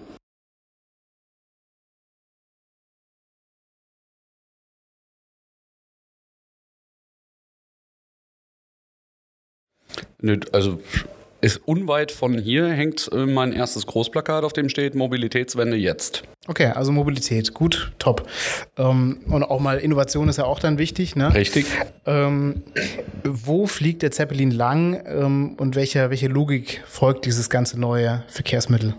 Also 10.52 10.80
ist 11.40 11.60
unweit 11.66 12.10
von 12.12 12.38
hier 12.38 12.68
hängt 12.68 13.10
äh, 13.12 13.26
mein 13.26 13.52
erstes 13.52 13.86
Großplakat, 13.86 14.42
auf 14.42 14.52
dem 14.52 14.68
steht 14.68 14.94
Mobilitätswende 14.94 15.76
jetzt. 15.76 16.22
Okay, 16.48 16.66
also 16.66 16.92
Mobilität, 16.92 17.54
gut, 17.54 17.92
top. 17.98 18.26
Ähm, 18.76 19.20
und 19.28 19.44
auch 19.44 19.60
mal 19.60 19.78
Innovation 19.78 20.28
ist 20.28 20.38
ja 20.38 20.44
auch 20.44 20.58
dann 20.58 20.78
wichtig, 20.78 21.14
ne? 21.14 21.34
Richtig. 21.34 21.66
Ähm, 22.06 22.62
wo 23.24 23.66
fliegt 23.66 24.02
der 24.02 24.12
Zeppelin 24.12 24.50
lang 24.50 25.02
ähm, 25.06 25.54
und 25.58 25.76
welcher, 25.76 26.10
welche 26.10 26.28
Logik 26.28 26.82
folgt 26.86 27.26
dieses 27.26 27.50
ganze 27.50 27.78
neue 27.78 28.24
Verkehrsmittel? 28.28 28.94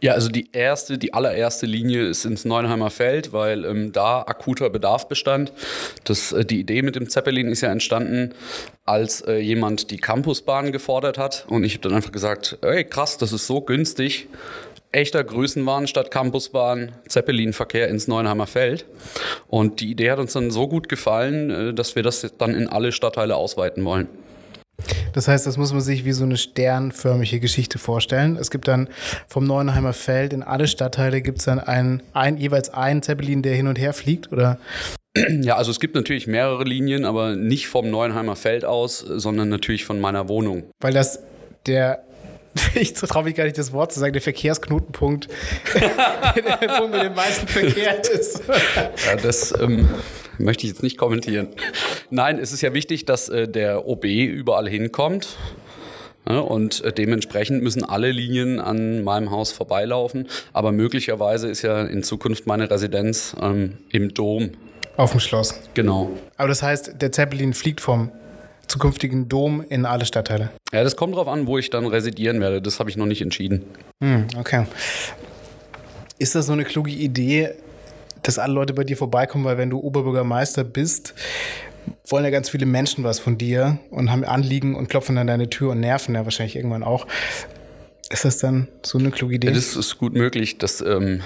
Ja, 0.00 0.12
also 0.12 0.28
die 0.28 0.48
erste, 0.52 0.98
die 0.98 1.14
allererste 1.14 1.66
Linie 1.66 2.06
ist 2.06 2.24
ins 2.24 2.44
Neuenheimer 2.44 2.90
Feld, 2.90 3.32
weil 3.32 3.64
ähm, 3.64 3.92
da 3.92 4.20
akuter 4.20 4.70
Bedarf 4.70 5.08
bestand. 5.08 5.52
Das, 6.04 6.32
äh, 6.32 6.44
die 6.44 6.60
Idee 6.60 6.82
mit 6.82 6.96
dem 6.96 7.08
Zeppelin 7.08 7.48
ist 7.48 7.60
ja 7.60 7.70
entstanden, 7.70 8.34
als 8.84 9.20
äh, 9.22 9.38
jemand 9.38 9.90
die 9.90 9.98
Campusbahn 9.98 10.72
gefordert 10.72 11.18
hat. 11.18 11.46
Und 11.48 11.64
ich 11.64 11.74
habe 11.74 11.88
dann 11.88 11.94
einfach 11.94 12.12
gesagt, 12.12 12.58
ey 12.62 12.84
krass, 12.84 13.18
das 13.18 13.32
ist 13.32 13.46
so 13.46 13.60
günstig. 13.60 14.28
Echter 14.92 15.24
Größenwahn 15.24 15.88
statt 15.88 16.12
Campusbahn, 16.12 16.92
Zeppelinverkehr 17.08 17.88
ins 17.88 18.06
Neuenheimer 18.06 18.46
Feld. 18.46 18.84
Und 19.48 19.80
die 19.80 19.90
Idee 19.90 20.12
hat 20.12 20.20
uns 20.20 20.34
dann 20.34 20.52
so 20.52 20.68
gut 20.68 20.88
gefallen, 20.88 21.50
äh, 21.50 21.74
dass 21.74 21.96
wir 21.96 22.02
das 22.02 22.32
dann 22.38 22.54
in 22.54 22.68
alle 22.68 22.92
Stadtteile 22.92 23.36
ausweiten 23.36 23.84
wollen. 23.84 24.08
Das 25.12 25.28
heißt, 25.28 25.46
das 25.46 25.56
muss 25.56 25.72
man 25.72 25.80
sich 25.80 26.04
wie 26.04 26.12
so 26.12 26.24
eine 26.24 26.36
sternförmige 26.36 27.40
Geschichte 27.40 27.78
vorstellen. 27.78 28.36
Es 28.36 28.50
gibt 28.50 28.68
dann 28.68 28.88
vom 29.28 29.44
Neuenheimer 29.44 29.92
Feld 29.92 30.32
in 30.32 30.42
alle 30.42 30.66
Stadtteile 30.66 31.22
gibt 31.22 31.38
es 31.38 31.44
dann 31.44 31.60
ein, 31.60 32.02
ein, 32.12 32.36
jeweils 32.36 32.70
einen 32.70 33.02
Zeppelin, 33.02 33.42
der 33.42 33.54
hin 33.54 33.68
und 33.68 33.78
her 33.78 33.92
fliegt, 33.92 34.32
oder? 34.32 34.58
Ja, 35.42 35.56
also 35.56 35.70
es 35.70 35.78
gibt 35.78 35.94
natürlich 35.94 36.26
mehrere 36.26 36.64
Linien, 36.64 37.04
aber 37.04 37.36
nicht 37.36 37.68
vom 37.68 37.88
Neuenheimer 37.88 38.34
Feld 38.34 38.64
aus, 38.64 38.98
sondern 38.98 39.48
natürlich 39.48 39.84
von 39.84 40.00
meiner 40.00 40.28
Wohnung. 40.28 40.64
Weil 40.80 40.92
das 40.92 41.20
der 41.66 42.02
ich 42.74 42.92
traue 42.94 43.24
mich 43.24 43.34
gar 43.34 43.44
nicht 43.44 43.58
das 43.58 43.72
Wort 43.72 43.92
zu 43.92 44.00
sagen, 44.00 44.12
der 44.12 44.22
Verkehrsknotenpunkt, 44.22 45.28
der 45.74 46.68
Punkt 46.68 46.92
mit 46.92 47.02
dem 47.02 47.14
meisten 47.14 47.48
Verkehr 47.48 48.00
ist. 48.04 48.42
ja, 49.06 49.16
das 49.16 49.52
ähm, 49.60 49.88
möchte 50.38 50.64
ich 50.66 50.72
jetzt 50.72 50.82
nicht 50.82 50.98
kommentieren. 50.98 51.48
Nein, 52.10 52.38
es 52.38 52.52
ist 52.52 52.60
ja 52.60 52.74
wichtig, 52.74 53.04
dass 53.04 53.28
äh, 53.28 53.48
der 53.48 53.86
OB 53.86 54.04
überall 54.04 54.68
hinkommt. 54.68 55.36
Ja, 56.28 56.38
und 56.38 56.82
äh, 56.82 56.92
dementsprechend 56.92 57.62
müssen 57.62 57.84
alle 57.84 58.10
Linien 58.10 58.58
an 58.58 59.04
meinem 59.04 59.30
Haus 59.30 59.52
vorbeilaufen. 59.52 60.28
Aber 60.52 60.72
möglicherweise 60.72 61.48
ist 61.48 61.62
ja 61.62 61.82
in 61.82 62.02
Zukunft 62.02 62.46
meine 62.46 62.70
Residenz 62.70 63.36
ähm, 63.40 63.78
im 63.90 64.14
Dom. 64.14 64.50
Auf 64.96 65.10
dem 65.10 65.20
Schloss. 65.20 65.60
Genau. 65.74 66.10
Aber 66.36 66.48
das 66.48 66.62
heißt, 66.62 67.02
der 67.02 67.12
Zeppelin 67.12 67.52
fliegt 67.52 67.80
vom 67.80 68.10
zukünftigen 68.68 69.28
Dom 69.28 69.64
in 69.68 69.86
alle 69.86 70.06
Stadtteile? 70.06 70.50
Ja, 70.72 70.82
das 70.82 70.96
kommt 70.96 71.14
darauf 71.14 71.28
an, 71.28 71.46
wo 71.46 71.58
ich 71.58 71.70
dann 71.70 71.86
residieren 71.86 72.40
werde. 72.40 72.62
Das 72.62 72.80
habe 72.80 72.90
ich 72.90 72.96
noch 72.96 73.06
nicht 73.06 73.22
entschieden. 73.22 73.64
Hm, 74.02 74.26
okay. 74.38 74.66
Ist 76.18 76.34
das 76.34 76.46
so 76.46 76.52
eine 76.52 76.64
kluge 76.64 76.90
Idee, 76.90 77.54
dass 78.24 78.38
alle 78.38 78.52
Leute 78.52 78.74
bei 78.74 78.82
dir 78.82 78.96
vorbeikommen, 78.96 79.44
weil 79.44 79.58
wenn 79.58 79.70
du 79.70 79.78
Oberbürgermeister 79.78 80.64
bist, 80.64 81.14
wollen 82.08 82.24
ja 82.24 82.30
ganz 82.30 82.50
viele 82.50 82.66
Menschen 82.66 83.04
was 83.04 83.20
von 83.20 83.38
dir 83.38 83.78
und 83.90 84.10
haben 84.10 84.24
Anliegen 84.24 84.74
und 84.74 84.88
klopfen 84.88 85.16
an 85.18 85.26
deine 85.26 85.48
Tür 85.48 85.70
und 85.72 85.80
nerven 85.80 86.14
ja 86.14 86.24
wahrscheinlich 86.24 86.56
irgendwann 86.56 86.82
auch. 86.82 87.06
Ist 88.10 88.24
das 88.24 88.38
dann 88.38 88.68
so 88.82 88.98
eine 88.98 89.10
kluge 89.10 89.34
Idee? 89.34 89.50
Das 89.50 89.76
ist 89.76 89.98
gut 89.98 90.14
möglich, 90.14 90.58
dass 90.58 90.80
ähm, 90.80 91.22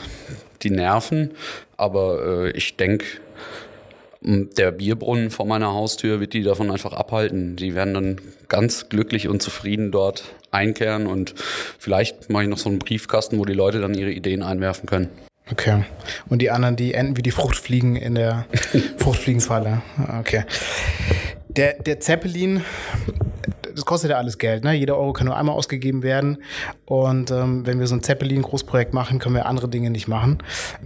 die 0.62 0.70
nerven, 0.70 1.30
aber 1.76 2.46
äh, 2.46 2.50
ich 2.52 2.76
denke, 2.76 3.06
der 4.20 4.72
Bierbrunnen 4.72 5.30
vor 5.30 5.46
meiner 5.46 5.72
Haustür 5.72 6.18
wird 6.18 6.32
die 6.32 6.42
davon 6.42 6.72
einfach 6.72 6.92
abhalten. 6.92 7.54
Die 7.54 7.76
werden 7.76 7.94
dann 7.94 8.20
ganz 8.48 8.88
glücklich 8.88 9.28
und 9.28 9.40
zufrieden 9.40 9.92
dort 9.92 10.24
einkehren 10.50 11.06
und 11.06 11.34
vielleicht 11.78 12.28
mache 12.28 12.44
ich 12.44 12.48
noch 12.48 12.58
so 12.58 12.68
einen 12.68 12.80
Briefkasten, 12.80 13.38
wo 13.38 13.44
die 13.44 13.52
Leute 13.52 13.80
dann 13.80 13.94
ihre 13.94 14.10
Ideen 14.10 14.42
einwerfen 14.42 14.88
können. 14.88 15.08
Okay. 15.50 15.84
Und 16.28 16.40
die 16.40 16.50
anderen, 16.50 16.76
die 16.76 16.94
enden 16.94 17.16
wie 17.16 17.22
die 17.22 17.30
Fruchtfliegen 17.38 17.96
in 17.96 18.14
der 18.14 18.46
Fruchtfliegenfalle. 18.98 19.82
Okay. 20.20 20.44
Der, 21.48 21.74
der 21.74 21.98
Zeppelin, 22.00 22.62
das 23.74 23.84
kostet 23.84 24.10
ja 24.10 24.18
alles 24.18 24.38
Geld, 24.38 24.64
ne? 24.64 24.74
Jeder 24.74 24.96
Euro 24.96 25.12
kann 25.12 25.26
nur 25.26 25.36
einmal 25.36 25.54
ausgegeben 25.54 26.02
werden. 26.02 26.38
Und 26.84 27.30
ähm, 27.30 27.66
wenn 27.66 27.80
wir 27.80 27.86
so 27.86 27.96
ein 27.96 28.02
Zeppelin-Großprojekt 28.02 28.94
machen, 28.94 29.18
können 29.18 29.34
wir 29.34 29.46
andere 29.46 29.68
Dinge 29.68 29.90
nicht 29.90 30.08
machen. 30.08 30.38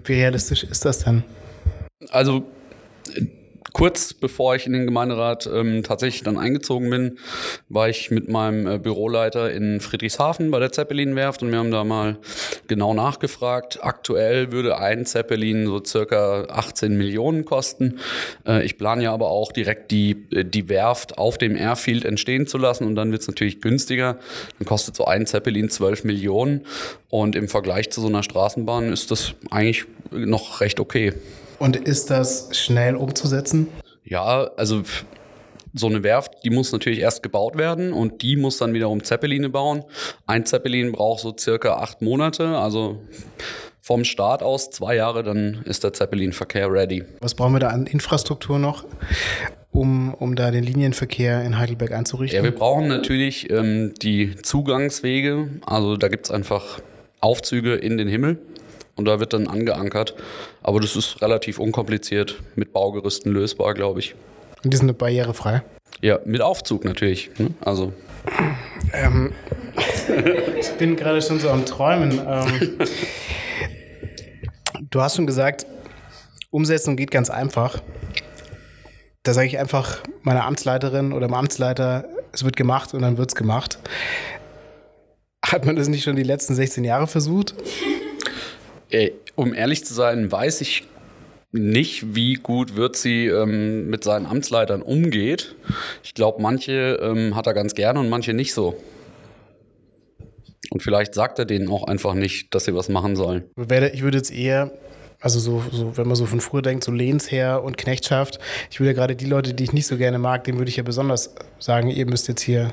Wie 0.04 0.14
realistisch 0.14 0.64
ist 0.64 0.84
das 0.84 1.00
denn? 1.00 1.24
Also 2.10 2.44
kurz 3.72 4.14
bevor 4.14 4.54
ich 4.54 4.66
in 4.66 4.72
den 4.72 4.86
Gemeinderat 4.86 5.48
ähm, 5.52 5.82
tatsächlich 5.82 6.22
dann 6.22 6.38
eingezogen 6.38 6.90
bin, 6.90 7.18
war 7.68 7.88
ich 7.88 8.10
mit 8.10 8.28
meinem 8.28 8.66
äh, 8.66 8.78
Büroleiter 8.78 9.50
in 9.50 9.80
Friedrichshafen 9.80 10.50
bei 10.50 10.58
der 10.58 10.72
Zeppelin-Werft 10.72 11.42
und 11.42 11.50
wir 11.50 11.58
haben 11.58 11.70
da 11.70 11.84
mal 11.84 12.18
genau 12.68 12.94
nachgefragt. 12.94 13.78
Aktuell 13.82 14.52
würde 14.52 14.78
ein 14.78 15.06
Zeppelin 15.06 15.66
so 15.66 15.82
circa 15.84 16.44
18 16.44 16.96
Millionen 16.96 17.44
kosten. 17.44 17.98
Äh, 18.46 18.64
ich 18.64 18.78
plane 18.78 19.04
ja 19.04 19.12
aber 19.12 19.28
auch 19.28 19.52
direkt 19.52 19.90
die, 19.90 20.26
äh, 20.32 20.44
die 20.44 20.68
Werft 20.68 21.18
auf 21.18 21.38
dem 21.38 21.56
Airfield 21.56 22.04
entstehen 22.04 22.46
zu 22.46 22.58
lassen 22.58 22.86
und 22.86 22.94
dann 22.94 23.12
wird 23.12 23.22
es 23.22 23.28
natürlich 23.28 23.60
günstiger. 23.60 24.18
Dann 24.58 24.66
kostet 24.66 24.96
so 24.96 25.04
ein 25.04 25.26
Zeppelin 25.26 25.70
12 25.70 26.04
Millionen 26.04 26.62
und 27.08 27.36
im 27.36 27.48
Vergleich 27.48 27.90
zu 27.90 28.00
so 28.00 28.08
einer 28.08 28.22
Straßenbahn 28.22 28.92
ist 28.92 29.10
das 29.10 29.34
eigentlich 29.50 29.84
noch 30.10 30.60
recht 30.60 30.80
okay. 30.80 31.12
Und 31.62 31.76
ist 31.76 32.10
das 32.10 32.48
schnell 32.58 32.96
umzusetzen? 32.96 33.68
Ja, 34.02 34.50
also 34.56 34.82
so 35.72 35.86
eine 35.86 36.02
Werft, 36.02 36.42
die 36.42 36.50
muss 36.50 36.72
natürlich 36.72 36.98
erst 36.98 37.22
gebaut 37.22 37.56
werden 37.56 37.92
und 37.92 38.22
die 38.22 38.34
muss 38.34 38.58
dann 38.58 38.74
wiederum 38.74 39.04
Zeppeline 39.04 39.48
bauen. 39.48 39.84
Ein 40.26 40.44
Zeppelin 40.44 40.90
braucht 40.90 41.20
so 41.20 41.32
circa 41.38 41.74
acht 41.74 42.02
Monate, 42.02 42.58
also 42.58 43.00
vom 43.80 44.02
Start 44.02 44.42
aus 44.42 44.70
zwei 44.72 44.96
Jahre, 44.96 45.22
dann 45.22 45.62
ist 45.64 45.84
der 45.84 45.92
Zeppelin-Verkehr 45.92 46.68
ready. 46.68 47.04
Was 47.20 47.34
brauchen 47.34 47.52
wir 47.52 47.60
da 47.60 47.68
an 47.68 47.86
Infrastruktur 47.86 48.58
noch? 48.58 48.84
Um, 49.70 50.14
um 50.14 50.34
da 50.34 50.50
den 50.50 50.64
Linienverkehr 50.64 51.44
in 51.44 51.58
Heidelberg 51.58 51.92
einzurichten? 51.92 52.36
Ja, 52.36 52.42
wir 52.42 52.56
brauchen 52.56 52.88
natürlich 52.88 53.50
ähm, 53.50 53.94
die 54.02 54.34
Zugangswege. 54.34 55.60
Also 55.64 55.96
da 55.96 56.08
gibt 56.08 56.26
es 56.26 56.32
einfach 56.32 56.80
Aufzüge 57.20 57.76
in 57.76 57.98
den 57.98 58.08
Himmel 58.08 58.40
und 58.96 59.06
da 59.06 59.20
wird 59.20 59.32
dann 59.32 59.46
angeankert. 59.46 60.14
Aber 60.62 60.80
das 60.80 60.96
ist 60.96 61.22
relativ 61.22 61.58
unkompliziert, 61.58 62.40
mit 62.56 62.72
Baugerüsten 62.72 63.32
lösbar, 63.32 63.74
glaube 63.74 64.00
ich. 64.00 64.14
Und 64.64 64.72
die 64.72 64.76
sind 64.76 64.96
barrierefrei? 64.96 65.62
Ja, 66.00 66.18
mit 66.24 66.40
Aufzug 66.40 66.84
natürlich. 66.84 67.30
Ne? 67.38 67.50
Also. 67.60 67.92
Ähm, 68.92 69.32
ich 70.60 70.70
bin 70.72 70.96
gerade 70.96 71.22
schon 71.22 71.40
so 71.40 71.50
am 71.50 71.64
Träumen. 71.64 72.20
Ähm, 72.26 72.78
du 74.90 75.00
hast 75.00 75.16
schon 75.16 75.26
gesagt, 75.26 75.66
Umsetzung 76.50 76.96
geht 76.96 77.10
ganz 77.10 77.30
einfach. 77.30 77.80
Da 79.22 79.34
sage 79.34 79.46
ich 79.46 79.58
einfach 79.58 80.00
meiner 80.22 80.44
Amtsleiterin 80.44 81.12
oder 81.12 81.28
meinem 81.28 81.40
Amtsleiter, 81.40 82.04
es 82.32 82.44
wird 82.44 82.56
gemacht 82.56 82.94
und 82.94 83.02
dann 83.02 83.18
wird 83.18 83.30
es 83.30 83.34
gemacht. 83.34 83.78
Hat 85.44 85.64
man 85.64 85.76
das 85.76 85.88
nicht 85.88 86.02
schon 86.02 86.16
die 86.16 86.22
letzten 86.22 86.54
16 86.54 86.84
Jahre 86.84 87.06
versucht? 87.06 87.54
Äh, 88.92 89.12
um 89.34 89.54
ehrlich 89.54 89.84
zu 89.84 89.94
sein, 89.94 90.30
weiß 90.30 90.60
ich 90.60 90.84
nicht, 91.50 92.14
wie 92.14 92.34
gut 92.34 92.76
wird 92.76 92.96
sie 92.96 93.26
ähm, 93.26 93.88
mit 93.88 94.04
seinen 94.04 94.26
Amtsleitern 94.26 94.82
umgeht. 94.82 95.54
Ich 96.02 96.14
glaube, 96.14 96.40
manche 96.40 96.98
ähm, 97.02 97.34
hat 97.34 97.46
er 97.46 97.54
ganz 97.54 97.74
gerne 97.74 98.00
und 98.00 98.08
manche 98.08 98.32
nicht 98.32 98.54
so. 98.54 98.76
Und 100.70 100.82
vielleicht 100.82 101.14
sagt 101.14 101.38
er 101.38 101.44
denen 101.44 101.68
auch 101.68 101.84
einfach 101.84 102.14
nicht, 102.14 102.54
dass 102.54 102.64
sie 102.64 102.74
was 102.74 102.88
machen 102.88 103.16
sollen. 103.16 103.44
Ich 103.56 104.02
würde 104.02 104.16
jetzt 104.16 104.32
eher, 104.32 104.72
also 105.20 105.38
so, 105.38 105.62
so, 105.70 105.96
wenn 105.96 106.06
man 106.06 106.16
so 106.16 106.24
von 106.24 106.40
früher 106.40 106.62
denkt, 106.62 106.84
so 106.84 106.92
Lehnsherr 106.92 107.62
und 107.62 107.76
Knechtschaft, 107.76 108.38
ich 108.70 108.80
würde 108.80 108.90
ja 108.90 108.94
gerade 108.94 109.14
die 109.14 109.26
Leute, 109.26 109.52
die 109.52 109.64
ich 109.64 109.72
nicht 109.72 109.86
so 109.86 109.98
gerne 109.98 110.18
mag, 110.18 110.44
denen 110.44 110.56
würde 110.56 110.70
ich 110.70 110.76
ja 110.76 110.82
besonders 110.82 111.34
sagen, 111.58 111.88
ihr 111.88 112.06
müsst 112.06 112.28
jetzt 112.28 112.42
hier 112.42 112.72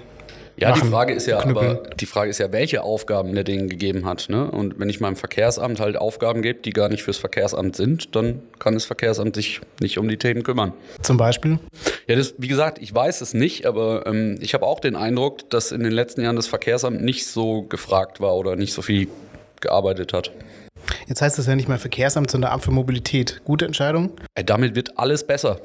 ja, 0.60 0.74
die 0.74 0.88
Frage 0.88 1.14
ist 1.14 1.28
ja, 1.28 1.40
aber 1.40 1.84
die 2.00 2.06
Frage 2.06 2.30
ist 2.30 2.40
ja, 2.40 2.52
welche 2.52 2.84
Aufgaben 2.84 3.34
der 3.34 3.44
denen 3.44 3.70
gegeben 3.70 4.06
hat. 4.06 4.28
Ne? 4.30 4.50
Und 4.50 4.80
wenn 4.80 4.90
ich 4.90 5.00
meinem 5.00 5.16
Verkehrsamt 5.16 5.80
halt 5.80 5.98
Aufgaben 5.98 6.42
gebe, 6.42 6.60
die 6.60 6.72
gar 6.72 6.90
nicht 6.90 7.04
fürs 7.04 7.18
Verkehrsamt 7.18 7.76
sind, 7.76 8.16
dann 8.16 8.42
kann 8.60 8.74
das 8.74 8.86
Verkehrsamt 8.86 9.36
sich 9.36 9.62
nicht 9.80 9.98
um 9.98 10.08
die 10.08 10.18
Themen 10.18 10.44
kümmern. 10.44 10.74
Zum 11.02 11.18
Beispiel? 11.18 11.60
Ja, 12.08 12.16
das, 12.16 12.36
wie 12.38 12.48
gesagt, 12.48 12.80
ich 12.82 12.94
weiß 12.94 13.22
es 13.22 13.34
nicht, 13.34 13.66
aber 13.66 14.06
ähm, 14.06 14.38
ich 14.42 14.54
habe 14.54 14.66
auch 14.66 14.80
den 14.80 14.96
Eindruck, 14.96 15.50
dass 15.50 15.72
in 15.72 15.84
den 15.84 15.94
letzten 15.94 16.22
Jahren 16.22 16.36
das 16.36 16.48
Verkehrsamt 16.48 17.02
nicht 17.02 17.28
so 17.28 17.64
gefragt 17.64 18.20
war 18.20 18.36
oder 18.36 18.56
nicht 18.56 18.74
so 18.74 18.82
viel 18.82 19.08
gearbeitet 19.62 20.14
hat. 20.14 20.32
Jetzt 21.08 21.22
heißt 21.22 21.38
das 21.38 21.48
ja 21.48 21.56
nicht 21.56 21.68
mehr 21.68 21.78
Verkehrsamt, 21.78 22.32
sondern 22.32 22.52
Amt 22.52 22.64
für 22.64 22.72
Mobilität. 22.72 23.42
Gute 23.46 23.66
Entscheidung? 23.66 24.12
Äh, 24.36 24.44
damit 24.44 24.76
wird 24.76 24.98
alles 24.98 25.26
besser. 25.26 25.60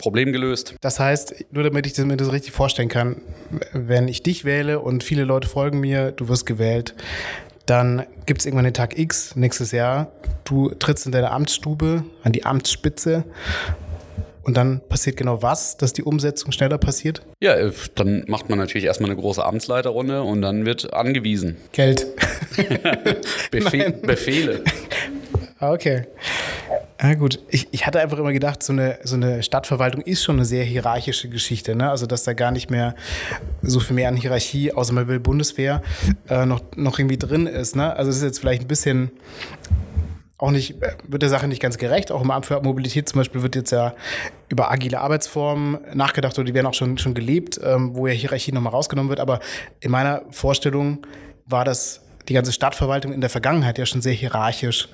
Problem 0.00 0.32
gelöst. 0.32 0.74
Das 0.80 0.98
heißt, 0.98 1.46
nur 1.52 1.62
damit 1.62 1.86
ich 1.86 1.96
mir 1.98 2.16
das 2.16 2.32
richtig 2.32 2.52
vorstellen 2.52 2.88
kann, 2.88 3.20
wenn 3.72 4.08
ich 4.08 4.22
dich 4.22 4.44
wähle 4.44 4.80
und 4.80 5.04
viele 5.04 5.24
Leute 5.24 5.46
folgen 5.48 5.78
mir, 5.80 6.12
du 6.12 6.28
wirst 6.28 6.46
gewählt, 6.46 6.94
dann 7.66 8.04
gibt 8.26 8.40
es 8.40 8.46
irgendwann 8.46 8.64
den 8.64 8.74
Tag 8.74 8.98
X 8.98 9.36
nächstes 9.36 9.70
Jahr. 9.72 10.10
Du 10.44 10.70
trittst 10.70 11.06
in 11.06 11.12
deine 11.12 11.30
Amtsstube 11.30 12.04
an 12.24 12.32
die 12.32 12.44
Amtsspitze 12.44 13.24
Und 14.42 14.56
dann 14.56 14.80
passiert 14.88 15.16
genau 15.16 15.42
was, 15.42 15.76
dass 15.76 15.92
die 15.92 16.02
Umsetzung 16.02 16.50
schneller 16.50 16.78
passiert? 16.78 17.22
Ja, 17.40 17.54
äh, 17.54 17.70
dann 17.94 18.24
macht 18.26 18.48
man 18.48 18.58
natürlich 18.58 18.86
erstmal 18.86 19.10
eine 19.10 19.20
große 19.20 19.44
Amtsleiterrunde 19.44 20.22
und 20.22 20.40
dann 20.42 20.64
wird 20.64 20.92
angewiesen. 20.94 21.58
Geld. 21.72 22.06
Befe 23.50 23.90
Befehle. 24.02 24.64
Ah, 25.58 25.72
okay. 25.72 26.06
Ja, 27.02 27.14
gut. 27.14 27.38
Ich, 27.48 27.68
ich 27.70 27.86
hatte 27.86 28.00
einfach 28.00 28.18
immer 28.18 28.32
gedacht, 28.32 28.62
so 28.62 28.74
eine, 28.74 28.98
so 29.04 29.16
eine 29.16 29.42
Stadtverwaltung 29.42 30.02
ist 30.02 30.22
schon 30.22 30.36
eine 30.36 30.44
sehr 30.44 30.64
hierarchische 30.64 31.30
Geschichte. 31.30 31.74
Ne? 31.74 31.88
Also, 31.88 32.06
dass 32.06 32.24
da 32.24 32.34
gar 32.34 32.50
nicht 32.50 32.70
mehr 32.70 32.94
so 33.62 33.80
viel 33.80 33.96
mehr 33.96 34.08
an 34.08 34.16
Hierarchie, 34.16 34.72
außer 34.72 34.92
man 34.92 35.08
will 35.08 35.18
Bundeswehr, 35.18 35.82
äh, 36.28 36.44
noch, 36.44 36.60
noch 36.76 36.98
irgendwie 36.98 37.16
drin 37.16 37.46
ist. 37.46 37.74
Ne? 37.74 37.96
Also, 37.96 38.10
es 38.10 38.18
ist 38.18 38.22
jetzt 38.22 38.40
vielleicht 38.40 38.62
ein 38.62 38.68
bisschen 38.68 39.12
auch 40.36 40.50
nicht, 40.50 40.76
wird 41.06 41.22
der 41.22 41.28
Sache 41.28 41.48
nicht 41.48 41.60
ganz 41.60 41.78
gerecht. 41.78 42.12
Auch 42.12 42.22
im 42.22 42.30
Amt 42.30 42.46
für 42.46 42.60
Mobilität 42.60 43.08
zum 43.08 43.20
Beispiel 43.20 43.42
wird 43.42 43.56
jetzt 43.56 43.72
ja 43.72 43.94
über 44.48 44.70
agile 44.70 45.00
Arbeitsformen 45.00 45.78
nachgedacht 45.94 46.38
oder 46.38 46.46
die 46.46 46.54
werden 46.54 46.66
auch 46.66 46.74
schon, 46.74 46.98
schon 46.98 47.14
gelebt, 47.14 47.60
ähm, 47.62 47.94
wo 47.94 48.06
ja 48.06 48.14
Hierarchie 48.14 48.52
nochmal 48.52 48.72
rausgenommen 48.72 49.10
wird. 49.10 49.20
Aber 49.20 49.40
in 49.80 49.90
meiner 49.90 50.22
Vorstellung 50.30 51.06
war 51.46 51.64
das 51.64 52.02
die 52.28 52.34
ganze 52.34 52.52
Stadtverwaltung 52.52 53.12
in 53.12 53.20
der 53.20 53.30
Vergangenheit 53.30 53.78
ja 53.78 53.86
schon 53.86 54.02
sehr 54.02 54.12
hierarchisch. 54.12 54.88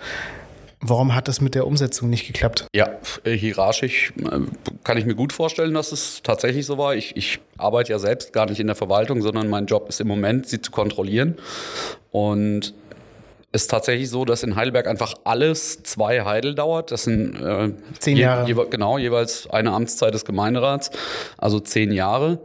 Warum 0.89 1.17
hat 1.17 1.27
das 1.27 1.41
mit 1.41 1.57
der 1.57 1.67
Umsetzung 1.67 2.09
nicht 2.11 2.29
geklappt? 2.29 2.67
Ja, 2.73 2.91
äh, 3.25 3.33
hierarchisch 3.33 4.13
äh, 4.19 4.41
kann 4.85 4.97
ich 4.97 5.05
mir 5.05 5.17
gut 5.17 5.33
vorstellen, 5.33 5.75
dass 5.75 5.91
es 5.91 6.23
tatsächlich 6.23 6.65
so 6.65 6.79
war. 6.79 6.95
Ich, 6.95 7.17
ich 7.17 7.41
arbeite 7.59 7.91
ja 7.91 7.99
selbst 7.99 8.33
gar 8.33 8.47
nicht 8.47 8.61
in 8.61 8.69
der 8.69 8.77
Verwaltung, 8.77 9.21
sondern 9.21 9.49
mein 9.49 9.67
Job 9.67 9.89
ist 9.89 10.01
im 10.01 10.07
Moment, 10.07 10.49
sie 10.49 10.61
zu 10.61 10.71
kontrollieren. 10.71 11.37
Und 12.13 12.73
es 13.51 13.63
ist 13.63 13.71
tatsächlich 13.71 14.11
so, 14.11 14.25
dass 14.25 14.45
in 14.45 14.55
Heidelberg 14.55 14.87
einfach 14.87 15.15
alles 15.25 15.83
zwei 15.83 16.25
Heidel 16.25 16.55
dauert. 16.55 16.93
Das 16.93 17.03
sind 17.03 17.35
äh, 17.43 17.73
zehn 17.99 18.17
Jahre. 18.17 18.47
Je, 18.47 18.55
je, 18.55 18.67
genau, 18.71 18.97
jeweils 18.97 19.51
eine 19.51 19.73
Amtszeit 19.73 20.15
des 20.15 20.25
Gemeinderats, 20.25 20.93
also 21.37 21.59
zehn 21.59 21.91
Jahre. 21.91 22.39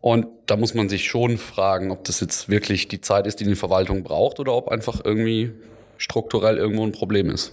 Und 0.00 0.28
da 0.46 0.56
muss 0.56 0.72
man 0.72 0.88
sich 0.88 1.04
schon 1.04 1.36
fragen, 1.36 1.90
ob 1.90 2.04
das 2.04 2.20
jetzt 2.20 2.48
wirklich 2.48 2.88
die 2.88 3.02
Zeit 3.02 3.26
ist, 3.26 3.40
die 3.40 3.44
die 3.44 3.54
Verwaltung 3.54 4.02
braucht 4.02 4.40
oder 4.40 4.54
ob 4.54 4.68
einfach 4.68 5.00
irgendwie 5.04 5.52
strukturell 5.98 6.56
irgendwo 6.56 6.84
ein 6.84 6.92
Problem 6.92 7.28
ist. 7.28 7.52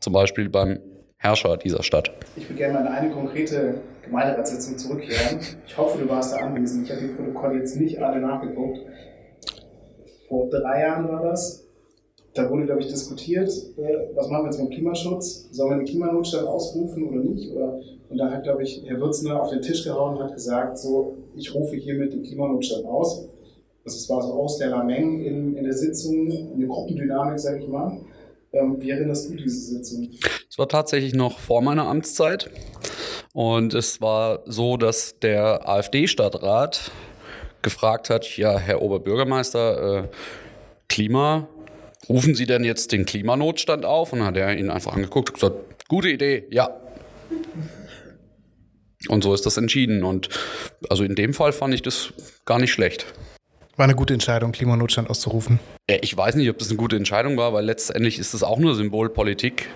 Zum 0.00 0.14
Beispiel 0.14 0.48
beim 0.48 0.80
Herrscher 1.16 1.58
dieser 1.58 1.82
Stadt. 1.82 2.10
Ich 2.34 2.48
würde 2.48 2.54
gerne 2.54 2.74
mal 2.74 2.86
in 2.86 2.88
eine 2.88 3.10
konkrete 3.10 3.74
Gemeinderatssitzung 4.02 4.78
zurückkehren. 4.78 5.40
Ich 5.66 5.76
hoffe, 5.76 5.98
du 5.98 6.08
warst 6.08 6.32
da 6.32 6.38
anwesend. 6.38 6.86
Ich 6.86 6.90
habe 6.90 7.02
die 7.02 7.08
Protokolle 7.08 7.58
jetzt 7.58 7.76
nicht 7.76 8.00
alle 8.00 8.18
nachgeguckt. 8.20 8.78
Vor 10.26 10.48
drei 10.48 10.80
Jahren 10.80 11.06
war 11.06 11.22
das. 11.22 11.66
Da 12.32 12.48
wurde, 12.48 12.64
glaube 12.64 12.80
ich, 12.80 12.86
diskutiert, 12.86 13.50
äh, 13.76 14.14
was 14.14 14.28
machen 14.28 14.44
wir 14.44 14.50
jetzt 14.50 14.60
mit 14.60 14.70
dem 14.70 14.74
Klimaschutz? 14.74 15.48
Sollen 15.50 15.70
wir 15.70 15.76
den 15.78 15.86
Klimanotstand 15.86 16.46
ausrufen 16.46 17.08
oder 17.08 17.18
nicht? 17.18 17.52
Und 17.52 18.16
da 18.16 18.30
hat, 18.30 18.44
glaube 18.44 18.62
ich, 18.62 18.82
Herr 18.86 19.00
Würzner 19.00 19.42
auf 19.42 19.50
den 19.50 19.60
Tisch 19.60 19.84
gehauen 19.84 20.16
und 20.16 20.22
hat 20.22 20.34
gesagt, 20.34 20.78
so, 20.78 21.18
ich 21.36 21.52
rufe 21.54 21.76
hiermit 21.76 22.12
den 22.12 22.22
Klimanotstand 22.22 22.86
aus. 22.86 23.28
Das 23.84 24.08
war 24.08 24.22
so 24.22 24.32
aus 24.34 24.58
der 24.58 24.68
Lameng 24.68 25.20
in, 25.20 25.56
in 25.56 25.64
der 25.64 25.74
Sitzung, 25.74 26.52
eine 26.54 26.66
Gruppendynamik, 26.66 27.38
sage 27.38 27.58
ich 27.58 27.68
mal. 27.68 28.00
Ähm, 28.52 28.76
wie 28.80 28.90
erinnerst 28.90 29.30
du 29.30 29.36
diese 29.36 29.60
Sitzung? 29.74 30.10
Es 30.48 30.58
war 30.58 30.68
tatsächlich 30.68 31.14
noch 31.14 31.38
vor 31.38 31.62
meiner 31.62 31.86
Amtszeit. 31.86 32.50
Und 33.32 33.74
es 33.74 34.00
war 34.00 34.42
so, 34.46 34.76
dass 34.76 35.18
der 35.20 35.68
AfD-Stadtrat 35.68 36.90
gefragt 37.62 38.10
hat, 38.10 38.36
ja, 38.36 38.58
Herr 38.58 38.82
Oberbürgermeister, 38.82 40.04
äh, 40.04 40.08
Klima, 40.88 41.48
rufen 42.08 42.34
Sie 42.34 42.46
denn 42.46 42.64
jetzt 42.64 42.90
den 42.90 43.04
Klimanotstand 43.06 43.84
auf? 43.84 44.12
Und 44.12 44.20
dann 44.20 44.28
hat 44.28 44.36
er 44.36 44.56
ihn 44.56 44.70
einfach 44.70 44.94
angeguckt 44.94 45.30
und 45.30 45.34
gesagt, 45.34 45.88
gute 45.88 46.08
Idee, 46.08 46.46
ja. 46.50 46.70
Und 49.08 49.22
so 49.22 49.32
ist 49.32 49.46
das 49.46 49.56
entschieden. 49.56 50.02
Und 50.02 50.28
also 50.88 51.04
in 51.04 51.14
dem 51.14 51.34
Fall 51.34 51.52
fand 51.52 51.72
ich 51.74 51.82
das 51.82 52.12
gar 52.44 52.58
nicht 52.58 52.72
schlecht. 52.72 53.06
War 53.76 53.84
eine 53.84 53.94
gute 53.94 54.14
Entscheidung, 54.14 54.52
Klimanotstand 54.52 55.08
auszurufen. 55.08 55.58
Ich 55.86 56.16
weiß 56.16 56.34
nicht, 56.34 56.50
ob 56.50 56.58
das 56.58 56.68
eine 56.68 56.76
gute 56.76 56.96
Entscheidung 56.96 57.36
war, 57.36 57.52
weil 57.52 57.64
letztendlich 57.64 58.18
ist 58.18 58.34
das 58.34 58.42
auch 58.42 58.58
nur 58.58 58.74
Symbolpolitik. 58.74 59.68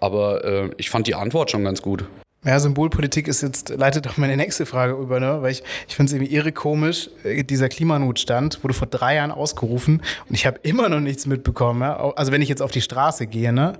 Aber 0.00 0.44
äh, 0.44 0.70
ich 0.76 0.90
fand 0.90 1.06
die 1.06 1.14
Antwort 1.14 1.50
schon 1.50 1.64
ganz 1.64 1.82
gut. 1.82 2.04
Ja, 2.46 2.60
Symbolpolitik 2.60 3.26
ist 3.26 3.42
jetzt, 3.42 3.70
leitet 3.70 4.06
auch 4.06 4.18
meine 4.18 4.36
nächste 4.36 4.66
Frage 4.66 4.92
über, 4.92 5.18
ne? 5.18 5.42
weil 5.42 5.50
ich, 5.50 5.64
ich 5.88 5.96
finde 5.96 6.10
es 6.10 6.14
irgendwie 6.14 6.32
irre 6.32 6.52
komisch, 6.52 7.10
äh, 7.24 7.42
dieser 7.42 7.68
Klimanotstand 7.68 8.62
wurde 8.62 8.72
vor 8.72 8.86
drei 8.86 9.16
Jahren 9.16 9.32
ausgerufen 9.32 10.00
und 10.28 10.34
ich 10.36 10.46
habe 10.46 10.60
immer 10.62 10.88
noch 10.88 11.00
nichts 11.00 11.26
mitbekommen. 11.26 11.80
Ja? 11.80 12.12
Also 12.14 12.30
wenn 12.30 12.42
ich 12.42 12.48
jetzt 12.48 12.62
auf 12.62 12.70
die 12.70 12.82
Straße 12.82 13.26
gehe, 13.26 13.52
ne, 13.52 13.72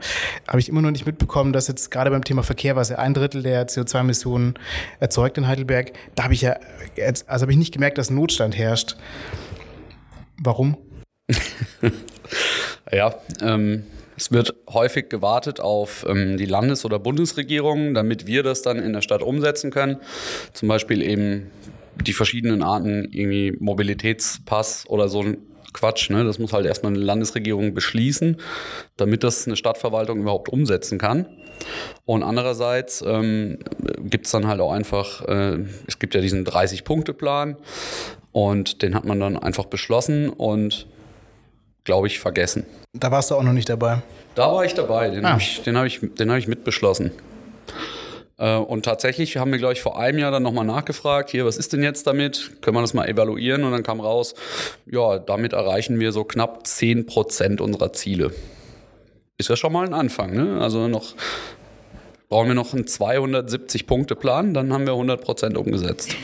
habe 0.49 0.59
ich 0.59 0.69
immer 0.69 0.83
noch 0.83 0.91
nicht 0.91 1.07
mitbekommen, 1.07 1.53
dass 1.53 1.69
jetzt 1.69 1.93
gerade 1.93 2.11
beim 2.11 2.25
Thema 2.25 2.43
Verkehr, 2.43 2.75
was 2.75 2.89
ja 2.89 2.97
ein 2.97 3.15
Drittel 3.15 3.45
der 3.45 3.69
CO2-Emissionen 3.69 4.55
erzeugt 4.99 5.39
in 5.39 5.47
Heidelberg, 5.47 5.93
da 6.17 6.25
habe 6.25 6.35
ich 6.35 6.43
ja, 6.43 6.57
jetzt, 6.97 7.31
also 7.31 7.43
habe 7.43 7.53
ich 7.53 7.59
nicht 7.59 7.73
gemerkt, 7.73 7.99
dass 7.99 8.11
Notstand 8.11 8.59
herrscht. 8.59 8.97
Warum? 10.43 10.77
ja, 12.91 13.15
ähm, 13.43 13.85
es 14.17 14.33
wird 14.33 14.55
häufig 14.69 15.09
gewartet 15.09 15.61
auf 15.61 16.05
ähm, 16.09 16.37
die 16.37 16.47
Landes- 16.47 16.85
oder 16.85 16.99
Bundesregierung, 16.99 17.95
damit 17.95 18.27
wir 18.27 18.43
das 18.43 18.63
dann 18.63 18.79
in 18.79 18.93
der 18.93 19.03
Stadt 19.03 19.23
umsetzen 19.23 19.71
können. 19.71 19.99
Zum 20.53 20.69
Beispiel 20.69 21.03
eben 21.03 21.51
die 22.03 22.13
verschiedenen 22.13 22.63
Arten, 22.63 23.09
irgendwie 23.11 23.57
Mobilitätspass 23.59 24.87
oder 24.89 25.09
so 25.09 25.23
ein 25.23 25.39
Quatsch. 25.73 26.11
Ne? 26.11 26.25
Das 26.25 26.39
muss 26.39 26.53
halt 26.53 26.67
erstmal 26.67 26.93
eine 26.93 27.03
Landesregierung 27.03 27.75
beschließen, 27.75 28.39
damit 28.97 29.23
das 29.23 29.47
eine 29.47 29.57
Stadtverwaltung 29.57 30.21
überhaupt 30.21 30.49
umsetzen 30.49 30.99
kann. 30.99 31.27
Und 32.05 32.23
andererseits 32.23 33.03
ähm, 33.07 33.59
gibt 34.01 34.27
es 34.27 34.33
dann 34.33 34.47
halt 34.47 34.61
auch 34.61 34.73
einfach, 34.73 35.23
äh, 35.27 35.59
es 35.87 35.99
gibt 35.99 36.15
ja 36.15 36.21
diesen 36.21 36.45
30-Punkte-Plan 36.45 37.57
und 38.33 38.83
den 38.83 38.95
hat 38.95 39.05
man 39.05 39.21
dann 39.21 39.37
einfach 39.37 39.67
beschlossen 39.67 40.29
und, 40.29 40.87
glaube 41.85 42.07
ich, 42.07 42.19
vergessen. 42.19 42.67
Da 42.99 43.11
warst 43.11 43.31
du 43.31 43.35
auch 43.35 43.43
noch 43.43 43.53
nicht 43.53 43.69
dabei. 43.69 44.03
Da 44.35 44.53
war 44.53 44.65
ich 44.65 44.75
dabei, 44.75 45.11
den 45.11 45.25
ah. 45.25 45.33
habe 45.33 45.41
ich, 45.41 45.63
hab 45.67 45.87
ich, 45.87 46.01
hab 46.01 46.39
ich 46.39 46.49
mitbeschlossen. 46.49 47.11
Äh, 48.39 48.57
und 48.57 48.85
tatsächlich 48.85 49.37
haben 49.37 49.51
wir, 49.51 49.59
glaube 49.59 49.75
ich, 49.75 49.83
vor 49.83 49.99
einem 49.99 50.19
Jahr 50.19 50.31
dann 50.31 50.43
nochmal 50.43 50.65
nachgefragt, 50.65 51.31
hier, 51.31 51.47
was 51.47 51.57
ist 51.57 51.73
denn 51.73 51.83
jetzt 51.83 52.07
damit? 52.07 52.63
Können 52.63 52.77
wir 52.77 52.83
das 52.83 52.95
mal 52.95 53.09
evaluieren? 53.09 53.65
Und 53.65 53.73
dann 53.73 53.83
kam 53.83 54.01
raus, 54.01 54.35
ja, 54.87 55.19
damit 55.19 55.53
erreichen 55.53 55.99
wir 56.01 56.13
so 56.13 56.25
knapp 56.25 56.67
10 56.67 57.07
Prozent 57.07 57.61
unserer 57.61 57.93
Ziele. 57.93 58.33
Ist 59.39 59.51
ja 59.51 59.57
schon 59.57 59.73
mal 59.73 59.87
ein 59.87 59.95
Anfang, 59.95 60.35
ne? 60.35 60.61
Also 60.61 60.89
noch 60.89 61.15
brauchen 62.29 62.49
wir 62.49 62.55
noch 62.55 62.75
einen 62.75 62.85
270-Punkte-Plan, 62.85 64.53
dann 64.53 64.73
haben 64.73 64.87
wir 64.87 64.95
100 64.95 65.21
Prozent 65.21 65.57
umgesetzt. 65.57 66.17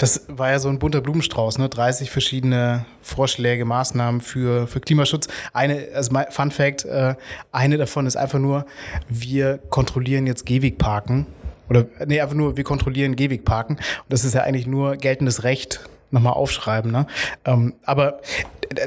Das 0.00 0.24
war 0.28 0.50
ja 0.50 0.58
so 0.58 0.70
ein 0.70 0.78
bunter 0.78 1.02
Blumenstrauß, 1.02 1.58
ne? 1.58 1.68
30 1.68 2.10
verschiedene 2.10 2.86
Vorschläge, 3.02 3.66
Maßnahmen 3.66 4.22
für, 4.22 4.66
für 4.66 4.80
Klimaschutz. 4.80 5.28
Eine, 5.52 5.88
also 5.94 6.18
Fun 6.30 6.50
Fact, 6.50 6.86
äh, 6.86 7.16
eine 7.52 7.76
davon 7.76 8.06
ist 8.06 8.16
einfach 8.16 8.38
nur, 8.38 8.64
wir 9.10 9.58
kontrollieren 9.68 10.26
jetzt 10.26 10.46
Gehwegparken. 10.46 11.26
Oder, 11.68 11.84
nee, 12.06 12.18
einfach 12.18 12.34
nur, 12.34 12.56
wir 12.56 12.64
kontrollieren 12.64 13.14
Gehwegparken. 13.14 13.76
Und 13.76 14.04
das 14.08 14.24
ist 14.24 14.34
ja 14.34 14.40
eigentlich 14.40 14.66
nur 14.66 14.96
geltendes 14.96 15.44
Recht 15.44 15.80
nochmal 16.10 16.32
aufschreiben. 16.32 16.90
Ne? 16.90 17.06
Ähm, 17.44 17.74
aber 17.84 18.20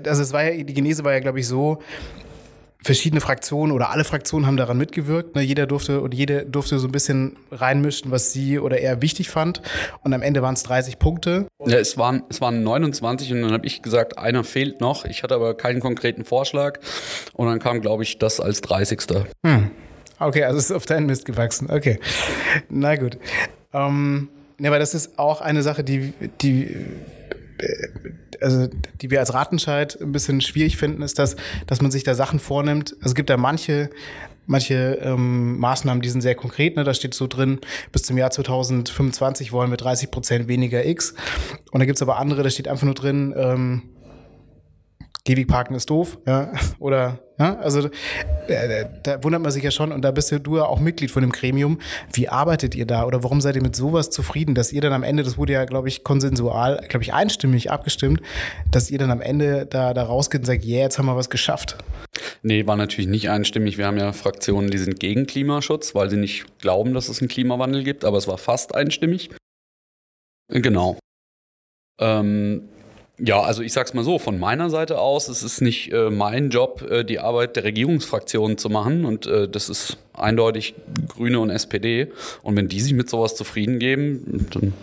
also 0.06 0.24
es 0.24 0.34
war 0.34 0.44
ja, 0.44 0.64
die 0.64 0.74
Genese 0.74 1.04
war 1.04 1.14
ja, 1.14 1.20
glaube 1.20 1.40
ich, 1.40 1.48
so, 1.48 1.80
verschiedene 2.84 3.22
Fraktionen 3.22 3.74
oder 3.74 3.90
alle 3.90 4.04
Fraktionen 4.04 4.46
haben 4.46 4.58
daran 4.58 4.78
mitgewirkt. 4.78 5.36
Ne? 5.36 5.42
Jeder 5.42 5.66
durfte 5.66 6.02
oder 6.02 6.14
jede 6.14 6.46
durfte 6.46 6.80
so 6.80 6.88
ein 6.88 6.92
bisschen 6.92 7.38
reinmischen, 7.52 8.12
was 8.12 8.34
sie 8.34 8.60
oder 8.60 8.80
er 8.80 9.02
wichtig 9.02 9.30
fand. 9.30 9.62
Und 10.04 10.14
am 10.14 10.22
Ende 10.22 10.42
waren 10.42 10.54
es 10.54 10.64
30 10.64 11.00
Punkte. 11.00 11.48
Ja, 11.66 11.78
es 11.78 11.98
waren, 11.98 12.24
es 12.30 12.42
waren 12.42 12.64
29 12.64 13.32
und 13.32 13.42
dann 13.42 13.54
habe 13.54 13.66
ich 13.66 13.82
gesagt, 13.82 14.18
einer 14.18 14.44
fehlt 14.44 14.82
noch. 14.82 15.06
Ich 15.06 15.24
hatte 15.24 15.36
aber 15.36 15.56
keinen 15.56 15.80
konkreten 15.80 16.26
Vorschlag. 16.26 16.80
Und 17.34 17.48
dann 17.48 17.60
kam, 17.60 17.82
glaube 17.82 18.04
ich, 18.04 18.20
das 18.20 18.40
als 18.40 18.62
30. 18.62 19.00
Hm. 19.46 19.72
Okay, 20.20 20.44
also 20.44 20.58
es 20.58 20.66
ist 20.66 20.72
auf 20.72 20.86
deinen 20.86 21.06
Mist 21.06 21.26
gewachsen. 21.26 21.70
Okay. 21.70 22.00
Na 22.70 22.96
gut. 22.96 23.18
Ähm, 23.74 24.30
ja, 24.60 24.70
aber 24.70 24.80
das 24.80 24.94
ist 24.94 25.18
auch 25.18 25.42
eine 25.42 25.64
Sache, 25.64 25.84
die, 25.84 26.14
die 26.42 26.76
also 28.42 28.68
die 29.02 29.12
wir 29.12 29.20
als 29.20 29.34
Ratenscheid 29.34 30.00
ein 30.02 30.12
bisschen 30.12 30.42
schwierig 30.42 30.78
finden, 30.78 31.02
ist, 31.02 31.20
dass, 31.20 31.36
dass 31.68 31.82
man 31.82 31.92
sich 31.92 32.04
da 32.04 32.16
Sachen 32.16 32.40
vornimmt. 32.40 32.94
Also 32.98 33.10
es 33.10 33.16
gibt 33.16 33.30
da 33.30 33.38
manche, 33.38 33.90
manche 34.46 35.00
ähm, 35.02 35.58
Maßnahmen, 35.60 36.02
die 36.02 36.10
sind 36.10 36.22
sehr 36.22 36.36
konkret. 36.36 36.76
Ne? 36.76 36.84
Da 36.84 36.94
steht 36.94 37.14
so 37.14 37.28
drin, 37.28 37.60
bis 37.92 38.04
zum 38.04 38.18
Jahr 38.18 38.32
2025 38.32 39.52
wollen 39.52 39.70
wir 39.70 39.78
30 39.78 40.12
Prozent 40.12 40.48
weniger 40.48 40.86
X. 40.86 41.14
Und 41.72 41.80
da 41.80 41.86
gibt's 41.86 42.02
aber 42.02 42.18
andere, 42.18 42.44
da 42.44 42.50
steht 42.50 42.68
einfach 42.68 42.86
nur 42.86 42.96
drin, 42.96 43.34
ähm, 43.38 43.84
Gehwegparken 45.26 45.76
ist 45.76 45.90
doof, 45.90 46.18
ja, 46.26 46.52
oder, 46.80 47.23
ja, 47.40 47.58
also 47.58 47.90
äh, 48.48 48.86
da 49.02 49.24
wundert 49.24 49.42
man 49.42 49.52
sich 49.52 49.64
ja 49.64 49.72
schon 49.72 49.92
und 49.92 50.04
da 50.04 50.12
bist 50.12 50.32
ja 50.32 50.40
du 50.40 50.58
ja 50.58 50.66
auch 50.66 50.80
Mitglied 50.80 51.10
von 51.10 51.22
dem 51.22 51.32
Gremium. 51.32 51.80
Wie 52.12 52.30
arbeitet 52.30 52.76
ihr 52.76 52.86
da 52.86 53.06
oder 53.06 53.24
warum 53.24 53.42
seid 53.42 53.56
ihr 53.56 53.64
mit 53.64 53.76
sowas 53.76 54.10
zufrieden, 54.12 54.54
dass 54.54 54.72
ihr 54.72 54.82
dann 54.82 54.94
am 54.94 55.04
Ende, 55.04 55.24
das 55.24 55.38
wurde 55.38 55.54
ja, 55.54 55.66
glaube 55.66 55.88
ich, 55.88 56.04
konsensual, 56.04 56.84
glaube 56.88 57.04
ich, 57.04 57.14
einstimmig 57.14 57.72
abgestimmt, 57.72 58.22
dass 58.72 58.92
ihr 58.92 59.00
dann 59.00 59.10
am 59.10 59.22
Ende 59.22 59.66
da, 59.66 59.94
da 59.94 60.04
rausgeht 60.04 60.42
und 60.42 60.46
sagt, 60.46 60.64
yeah, 60.64 60.84
jetzt 60.84 61.00
haben 61.00 61.08
wir 61.08 61.16
was 61.16 61.30
geschafft? 61.30 61.78
Nee, 62.44 62.68
war 62.68 62.76
natürlich 62.76 63.10
nicht 63.10 63.30
einstimmig. 63.30 63.78
Wir 63.78 63.88
haben 63.88 63.98
ja 63.98 64.14
Fraktionen, 64.14 64.70
die 64.70 64.78
sind 64.78 65.00
gegen 65.00 65.26
Klimaschutz, 65.26 65.96
weil 65.96 66.10
sie 66.10 66.18
nicht 66.18 66.60
glauben, 66.60 66.94
dass 66.94 67.10
es 67.10 67.22
einen 67.22 67.30
Klimawandel 67.30 67.84
gibt, 67.84 68.06
aber 68.06 68.18
es 68.18 68.28
war 68.28 68.38
fast 68.38 68.76
einstimmig. 68.76 69.30
Genau. 70.50 71.00
Ähm, 72.00 72.70
ja, 73.20 73.42
also 73.42 73.62
ich 73.62 73.74
sag's 73.74 73.94
mal 73.94 74.04
so, 74.04 74.18
von 74.18 74.40
meiner 74.40 74.70
Seite 74.70 75.00
aus, 75.00 75.28
es 75.28 75.44
ist 75.44 75.62
nicht 75.62 75.92
äh, 75.94 76.10
mein 76.10 76.50
Job, 76.50 76.82
äh, 76.90 77.04
die 77.04 77.20
Arbeit 77.20 77.56
der 77.56 77.64
Regierungsfraktionen 77.64 78.58
zu 78.58 78.70
machen 78.70 79.06
und 79.06 79.28
äh, 79.28 79.48
das 79.48 79.70
ist 79.70 79.98
eindeutig 80.14 80.76
Grüne 81.08 81.40
und 81.40 81.50
SPD. 81.50 82.12
Und 82.42 82.56
wenn 82.56 82.68
die 82.68 82.80
sich 82.80 82.94
mit 82.94 83.10
sowas 83.10 83.36
zufrieden 83.36 83.80
geben, 83.80 84.48
dann 84.52 84.74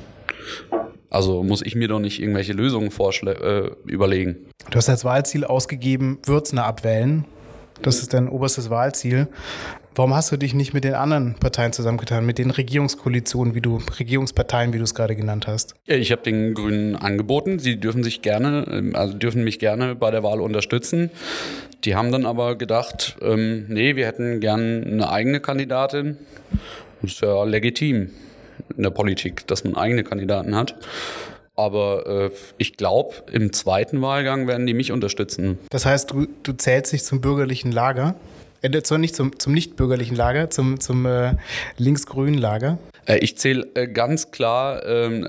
also 1.10 1.42
muss 1.42 1.60
ich 1.62 1.74
mir 1.74 1.88
doch 1.88 1.98
nicht 1.98 2.20
irgendwelche 2.20 2.52
Lösungen 2.52 2.92
äh, 3.26 3.70
überlegen. 3.84 4.36
Du 4.70 4.76
hast 4.76 4.88
als 4.88 5.04
Wahlziel 5.04 5.44
ausgegeben, 5.44 6.20
Würzner 6.24 6.64
abwählen. 6.64 7.24
Das 7.82 8.00
ist 8.00 8.14
dein 8.14 8.28
oberstes 8.28 8.70
Wahlziel. 8.70 9.26
Warum 9.96 10.14
hast 10.14 10.31
du 10.31 10.37
dich 10.37 10.55
nicht 10.55 10.72
mit 10.72 10.85
den 10.85 10.94
anderen 10.94 11.35
Parteien 11.35 11.72
zusammengetan, 11.72 12.24
mit 12.24 12.38
den 12.38 12.53
Regierungskoalitionen, 12.53 13.57
wie 13.57 13.61
du, 13.61 13.81
Regierungsparteien, 13.98 14.72
wie 14.72 14.79
du 14.79 14.85
es 14.85 14.94
gerade 14.94 15.16
genannt 15.16 15.48
hast? 15.48 15.74
Ich 15.85 16.12
habe 16.12 16.22
den 16.22 16.55
Grünen 16.55 16.94
angeboten, 16.94 17.59
sie 17.59 17.81
dürfen 17.81 18.05
sich 18.05 18.22
gerne, 18.22 18.66
ähm, 18.70 18.94
also 18.94 19.14
dürfen 19.14 19.42
mich 19.42 19.59
gerne 19.59 19.96
bei 19.96 20.12
der 20.12 20.22
Wahl 20.22 20.40
unterstützen. 20.40 21.11
Die 21.85 21.96
haben 21.96 22.12
dann 22.12 22.24
aber 22.24 22.57
gedacht, 22.57 23.16
ähm, 23.20 23.66
nee, 23.68 23.96
wir 23.96 24.07
hätten 24.07 24.38
gern 24.38 24.85
eine 24.85 25.11
eigene 25.11 25.40
Kandidatin. 25.40 26.18
Das 27.03 27.12
ist 27.12 27.20
ja 27.22 27.42
legitim 27.42 28.11
in 28.76 28.83
der 28.85 28.90
Politik, 28.90 29.46
dass 29.48 29.64
man 29.64 29.74
eigene 29.74 30.05
Kandidaten 30.05 30.55
hat. 30.55 30.76
Aber 31.57 32.07
äh, 32.07 32.31
ich 32.59 32.76
glaube, 32.76 33.14
im 33.33 33.53
zweiten 33.53 34.00
Wahlgang 34.00 34.46
werden 34.46 34.66
die 34.66 34.74
mich 34.74 34.92
unterstützen. 34.92 35.59
Das 35.70 35.85
heißt, 35.85 36.12
du, 36.12 36.26
du 36.42 36.53
zählst 36.53 36.92
dich 36.92 37.03
zum 37.03 37.20
bürgerlichen 37.20 37.72
Lager? 37.72 38.14
Äh, 38.62 38.83
zwar 38.83 38.99
nicht 38.99 39.14
zum, 39.14 39.38
zum 39.38 39.53
nicht-bürgerlichen 39.55 40.16
Lager, 40.16 40.51
zum, 40.51 40.81
zum 40.81 41.07
äh, 41.07 41.35
links-grünen 41.79 42.38
Lager? 42.38 42.79
Äh, 43.07 43.18
ich 43.18 43.38
zähle 43.38 43.66
äh, 43.75 43.88
ganz 43.88 44.31
klar 44.31 44.85
ähm, 44.87 45.27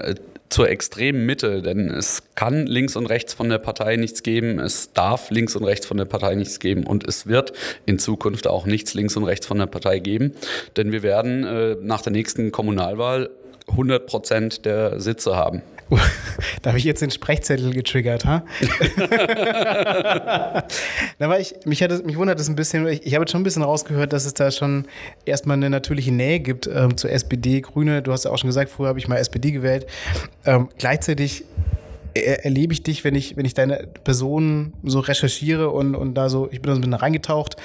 zur 0.49 0.69
extremen 0.69 1.25
Mitte, 1.25 1.61
denn 1.61 1.89
es 1.89 2.23
kann 2.35 2.67
links 2.67 2.97
und 2.97 3.05
rechts 3.05 3.33
von 3.33 3.47
der 3.49 3.57
Partei 3.57 3.95
nichts 3.95 4.21
geben, 4.21 4.59
es 4.59 4.91
darf 4.91 5.31
links 5.31 5.55
und 5.55 5.63
rechts 5.63 5.85
von 5.85 5.95
der 5.95 6.05
Partei 6.05 6.35
nichts 6.35 6.59
geben 6.59 6.85
und 6.85 7.07
es 7.07 7.25
wird 7.25 7.53
in 7.85 7.99
Zukunft 7.99 8.47
auch 8.47 8.65
nichts 8.65 8.93
links 8.93 9.15
und 9.15 9.23
rechts 9.23 9.47
von 9.47 9.59
der 9.59 9.67
Partei 9.67 9.99
geben, 9.99 10.33
denn 10.75 10.91
wir 10.91 11.03
werden 11.03 11.45
äh, 11.45 11.77
nach 11.81 12.01
der 12.01 12.11
nächsten 12.11 12.51
Kommunalwahl 12.51 13.29
100 13.69 14.05
Prozent 14.05 14.65
der 14.65 14.99
Sitze 14.99 15.37
haben. 15.37 15.61
da 16.61 16.69
habe 16.69 16.77
ich 16.77 16.83
jetzt 16.83 17.01
den 17.01 17.11
Sprechzettel 17.11 17.73
getriggert, 17.73 18.25
ha? 18.25 18.43
da 21.19 21.29
war 21.29 21.39
ich, 21.39 21.55
mich, 21.65 21.83
hat 21.83 22.05
mich 22.05 22.17
wundert 22.17 22.39
es 22.39 22.49
ein 22.49 22.55
bisschen, 22.55 22.87
ich, 22.87 23.05
ich 23.05 23.13
habe 23.13 23.23
jetzt 23.23 23.31
schon 23.31 23.41
ein 23.41 23.43
bisschen 23.43 23.63
rausgehört, 23.63 24.13
dass 24.13 24.25
es 24.25 24.33
da 24.33 24.51
schon 24.51 24.85
erstmal 25.25 25.57
eine 25.57 25.69
natürliche 25.69 26.11
Nähe 26.11 26.39
gibt 26.39 26.67
ähm, 26.67 26.97
zur 26.97 27.11
SPD, 27.11 27.61
Grüne. 27.61 28.01
Du 28.01 28.11
hast 28.11 28.25
ja 28.25 28.31
auch 28.31 28.37
schon 28.37 28.47
gesagt, 28.47 28.69
früher 28.69 28.87
habe 28.87 28.99
ich 28.99 29.07
mal 29.07 29.17
SPD 29.17 29.51
gewählt. 29.51 29.85
Ähm, 30.45 30.69
gleichzeitig 30.77 31.45
er, 32.13 32.45
erlebe 32.45 32.73
ich 32.73 32.83
dich, 32.83 33.03
wenn 33.03 33.15
ich, 33.15 33.37
wenn 33.37 33.45
ich 33.45 33.53
deine 33.53 33.87
Person 34.03 34.73
so 34.83 34.99
recherchiere 34.99 35.69
und, 35.69 35.95
und 35.95 36.15
da 36.15 36.29
so, 36.29 36.49
ich 36.51 36.61
bin 36.61 36.69
da 36.69 36.73
so 36.73 36.79
ein 36.79 36.81
bisschen 36.81 36.93
reingetaucht, 36.93 37.57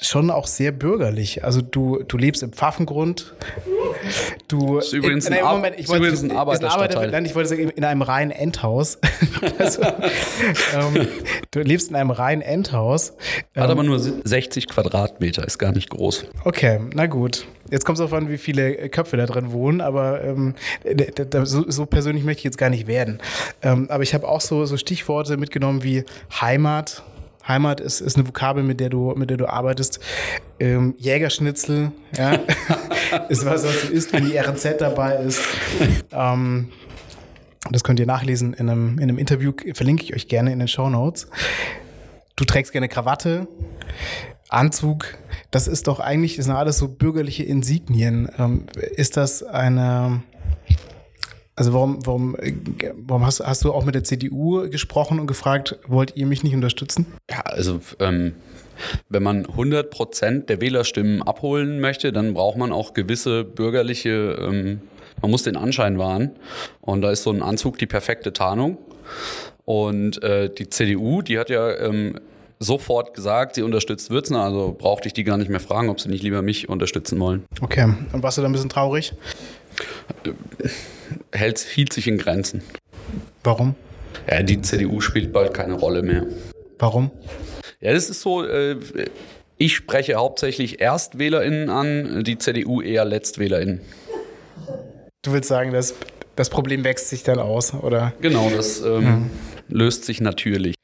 schon 0.00 0.30
auch 0.30 0.46
sehr 0.46 0.72
bürgerlich. 0.72 1.44
Also 1.44 1.60
du, 1.62 2.02
du 2.02 2.16
lebst 2.16 2.42
im 2.42 2.52
Pfaffengrund. 2.52 3.34
Du, 4.48 4.76
das 4.76 4.86
ist 4.86 4.92
übrigens, 4.92 5.26
in, 5.26 5.34
in, 5.34 5.44
ein, 5.44 5.54
Moment, 5.54 5.78
ich 5.78 5.88
wollte, 5.88 6.06
übrigens 6.06 6.22
ein 6.22 6.36
Arbeiterstadtteil. 6.36 7.10
Nein, 7.10 7.24
ich 7.24 7.34
wollte 7.34 7.50
sagen, 7.50 7.70
in 7.70 7.84
einem 7.84 8.02
reinen 8.02 8.30
Endhaus. 8.30 8.98
also, 9.58 9.82
ähm, 9.82 11.08
du 11.50 11.60
lebst 11.60 11.90
in 11.90 11.96
einem 11.96 12.10
reinen 12.10 12.42
Endhaus. 12.42 13.12
Hat 13.56 13.64
ähm, 13.64 13.70
aber 13.70 13.82
nur 13.82 13.98
60 13.98 14.68
Quadratmeter, 14.68 15.46
ist 15.46 15.58
gar 15.58 15.72
nicht 15.72 15.90
groß. 15.90 16.26
Okay, 16.44 16.80
na 16.92 17.06
gut. 17.06 17.46
Jetzt 17.70 17.86
kommt 17.86 17.98
es 17.98 18.00
darauf 18.00 18.12
an, 18.12 18.28
wie 18.28 18.36
viele 18.36 18.88
Köpfe 18.90 19.16
da 19.16 19.24
drin 19.24 19.52
wohnen, 19.52 19.80
aber 19.80 20.22
ähm, 20.22 20.54
so, 21.44 21.70
so, 21.70 21.86
persönlich 21.86 22.22
möchte 22.24 22.40
ich 22.40 22.44
jetzt 22.44 22.58
gar 22.58 22.68
nicht 22.68 22.86
werden. 22.86 23.20
Ähm, 23.62 23.86
aber 23.88 24.02
ich 24.02 24.12
habe 24.12 24.28
auch 24.28 24.42
so, 24.42 24.66
so 24.66 24.76
Stichworte 24.76 25.38
mitgenommen 25.38 25.82
wie 25.82 26.04
Heimat, 26.40 27.02
Heimat 27.46 27.80
ist, 27.80 28.00
ist 28.00 28.16
eine 28.16 28.26
Vokabel, 28.26 28.62
mit 28.62 28.80
der 28.80 28.88
du, 28.88 29.12
mit 29.16 29.30
der 29.30 29.36
du 29.36 29.46
arbeitest. 29.46 30.00
Ähm, 30.58 30.94
Jägerschnitzel, 30.98 31.92
ja, 32.16 32.38
ist 33.28 33.44
was, 33.44 33.64
was 33.64 33.82
du 33.82 33.92
isst, 33.92 34.12
wenn 34.12 34.26
die 34.26 34.38
RZ 34.38 34.76
dabei 34.78 35.16
ist. 35.16 35.40
Ähm, 36.12 36.70
das 37.70 37.84
könnt 37.84 38.00
ihr 38.00 38.06
nachlesen 38.06 38.54
in 38.54 38.68
einem, 38.68 38.98
in 38.98 39.04
einem 39.04 39.18
Interview, 39.18 39.52
verlinke 39.74 40.04
ich 40.04 40.14
euch 40.14 40.28
gerne 40.28 40.52
in 40.52 40.58
den 40.58 40.68
Show 40.68 40.88
Notes. 40.88 41.28
Du 42.36 42.44
trägst 42.44 42.72
gerne 42.72 42.88
Krawatte, 42.88 43.46
Anzug. 44.48 45.16
Das 45.50 45.68
ist 45.68 45.86
doch 45.86 46.00
eigentlich, 46.00 46.36
das 46.36 46.46
sind 46.46 46.54
alles 46.54 46.78
so 46.78 46.88
bürgerliche 46.88 47.44
Insignien. 47.44 48.28
Ähm, 48.38 48.66
ist 48.96 49.16
das 49.16 49.42
eine, 49.42 50.22
also 51.56 51.72
warum, 51.72 52.04
warum, 52.04 52.36
warum 52.96 53.24
hast, 53.24 53.40
hast 53.40 53.64
du 53.64 53.72
auch 53.72 53.84
mit 53.84 53.94
der 53.94 54.04
CDU 54.04 54.68
gesprochen 54.68 55.20
und 55.20 55.26
gefragt, 55.26 55.78
wollt 55.86 56.16
ihr 56.16 56.26
mich 56.26 56.42
nicht 56.42 56.54
unterstützen? 56.54 57.06
Ja, 57.30 57.40
also 57.40 57.80
ähm, 58.00 58.34
wenn 59.08 59.22
man 59.22 59.46
100 59.46 59.90
Prozent 59.90 60.48
der 60.48 60.60
Wählerstimmen 60.60 61.22
abholen 61.22 61.80
möchte, 61.80 62.12
dann 62.12 62.34
braucht 62.34 62.56
man 62.56 62.72
auch 62.72 62.92
gewisse 62.92 63.44
bürgerliche, 63.44 64.36
ähm, 64.40 64.80
man 65.22 65.30
muss 65.30 65.44
den 65.44 65.56
Anschein 65.56 65.98
wahren. 65.98 66.32
Und 66.80 67.02
da 67.02 67.10
ist 67.10 67.22
so 67.22 67.30
ein 67.30 67.42
Anzug 67.42 67.78
die 67.78 67.86
perfekte 67.86 68.32
Tarnung. 68.32 68.78
Und 69.64 70.22
äh, 70.22 70.52
die 70.52 70.68
CDU, 70.68 71.22
die 71.22 71.38
hat 71.38 71.50
ja 71.50 71.74
ähm, 71.78 72.18
sofort 72.58 73.14
gesagt, 73.14 73.54
sie 73.54 73.62
unterstützt 73.62 74.10
Würzner, 74.10 74.42
also 74.42 74.74
brauchte 74.76 75.08
ich 75.08 75.14
die 75.14 75.24
gar 75.24 75.36
nicht 75.36 75.50
mehr 75.50 75.60
fragen, 75.60 75.88
ob 75.88 76.00
sie 76.00 76.08
nicht 76.08 76.22
lieber 76.22 76.42
mich 76.42 76.68
unterstützen 76.68 77.18
wollen. 77.20 77.44
Okay, 77.60 77.94
und 78.12 78.22
warst 78.22 78.38
du 78.38 78.42
da 78.42 78.48
ein 78.48 78.52
bisschen 78.52 78.68
traurig? 78.68 79.14
Äh, 80.24 80.68
hält, 81.32 81.58
hielt 81.58 81.92
sich 81.92 82.06
in 82.06 82.18
Grenzen. 82.18 82.62
Warum? 83.42 83.74
Ja, 84.30 84.42
die 84.42 84.60
CDU 84.62 85.00
spielt 85.00 85.32
bald 85.32 85.54
keine 85.54 85.74
Rolle 85.74 86.02
mehr. 86.02 86.26
Warum? 86.78 87.10
Ja, 87.80 87.92
das 87.92 88.08
ist 88.08 88.20
so, 88.20 88.44
äh, 88.44 88.76
ich 89.58 89.74
spreche 89.74 90.14
hauptsächlich 90.14 90.80
ErstwählerInnen 90.80 91.68
an, 91.68 92.24
die 92.24 92.38
CDU 92.38 92.80
eher 92.80 93.04
LetztwählerInnen. 93.04 93.80
Du 95.22 95.32
willst 95.32 95.48
sagen, 95.48 95.72
dass 95.72 95.94
das 96.36 96.50
Problem 96.50 96.84
wächst 96.84 97.08
sich 97.08 97.22
dann 97.22 97.38
aus, 97.38 97.74
oder? 97.74 98.12
Genau, 98.20 98.50
das 98.50 98.80
ähm, 98.80 99.06
hm. 99.06 99.30
löst 99.68 100.04
sich 100.04 100.20
natürlich 100.20 100.74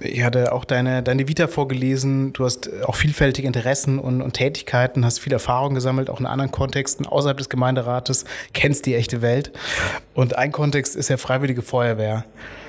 ich 0.00 0.22
hatte 0.22 0.52
auch 0.52 0.64
deine, 0.64 1.02
deine 1.02 1.28
Vita 1.28 1.46
vorgelesen. 1.46 2.32
Du 2.32 2.44
hast 2.44 2.70
auch 2.84 2.94
vielfältige 2.94 3.46
Interessen 3.46 3.98
und, 3.98 4.22
und 4.22 4.32
Tätigkeiten, 4.32 5.04
hast 5.04 5.18
viel 5.18 5.32
Erfahrung 5.32 5.74
gesammelt, 5.74 6.10
auch 6.10 6.20
in 6.20 6.26
anderen 6.26 6.50
Kontexten 6.50 7.06
außerhalb 7.06 7.36
des 7.36 7.48
Gemeinderates, 7.48 8.24
kennst 8.52 8.86
die 8.86 8.94
echte 8.94 9.22
Welt. 9.22 9.52
Und 10.14 10.36
ein 10.36 10.52
Kontext 10.52 10.96
ist 10.96 11.08
ja 11.08 11.16
Freiwillige 11.16 11.62
Feuerwehr. 11.62 12.24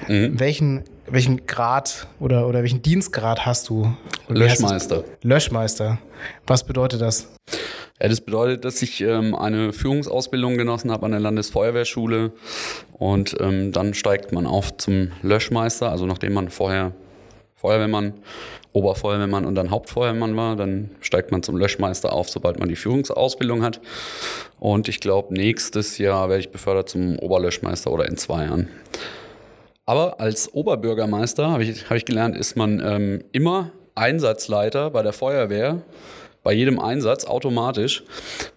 Mhm. 0.08 0.40
Welchen, 0.40 0.84
welchen 1.08 1.46
Grad 1.46 2.08
oder, 2.20 2.48
oder 2.48 2.62
welchen 2.62 2.82
Dienstgrad 2.82 3.46
hast 3.46 3.70
du? 3.70 3.96
Löschmeister. 4.28 5.04
Löschmeister. 5.22 6.00
Was 6.48 6.64
bedeutet 6.66 7.02
das? 7.02 7.28
Ja, 8.02 8.08
das 8.08 8.22
bedeutet, 8.22 8.64
dass 8.64 8.82
ich 8.82 9.02
ähm, 9.02 9.36
eine 9.36 9.74
Führungsausbildung 9.74 10.58
genossen 10.58 10.90
habe 10.90 11.06
an 11.06 11.12
der 11.12 11.20
Landesfeuerwehrschule 11.20 12.32
und 12.94 13.36
ähm, 13.42 13.74
dann 13.74 13.94
steigt 13.94 14.32
man 14.32 14.46
auf 14.46 14.78
zum 14.78 15.12
Löschmeister, 15.22 15.92
also 15.92 16.06
nachdem 16.06 16.34
man 16.34 16.50
vorher 16.50 16.94
Feuerwehrmann, 17.60 18.14
Oberfeuerwehrmann 18.72 19.46
und 19.46 19.56
dann 19.56 19.70
Hauptfeuerwehrmann 19.70 20.38
war. 20.38 20.56
Dann 20.56 20.92
steigt 21.02 21.32
man 21.32 21.44
zum 21.44 21.58
Löschmeister 21.58 22.14
auf, 22.14 22.30
sobald 22.30 22.58
man 22.58 22.70
die 22.70 22.78
Führungsausbildung 22.78 23.64
hat. 23.64 23.82
Und 24.60 24.88
ich 24.88 25.02
glaube, 25.02 25.34
nächstes 25.34 25.98
Jahr 25.98 26.30
werde 26.30 26.40
ich 26.40 26.52
befördert 26.52 26.88
zum 26.88 27.20
Oberlöschmeister 27.20 27.92
oder 27.92 28.08
in 28.08 28.16
zwei 28.16 28.46
Jahren. 28.46 28.70
Aber 29.86 30.22
als 30.22 30.54
Oberbürgermeister, 30.54 31.52
habe 31.52 31.64
ich, 31.64 31.90
hab 31.90 31.98
ich 31.98 32.06
gelernt, 32.06 32.38
ist 32.38 32.56
man 32.56 32.80
ähm, 32.80 33.24
immer 33.34 33.72
Einsatzleiter 33.96 34.92
bei 34.92 35.04
der 35.04 35.12
Feuerwehr 35.12 35.82
bei 36.44 36.54
jedem 36.54 36.80
Einsatz 36.80 37.26
automatisch. 37.26 38.04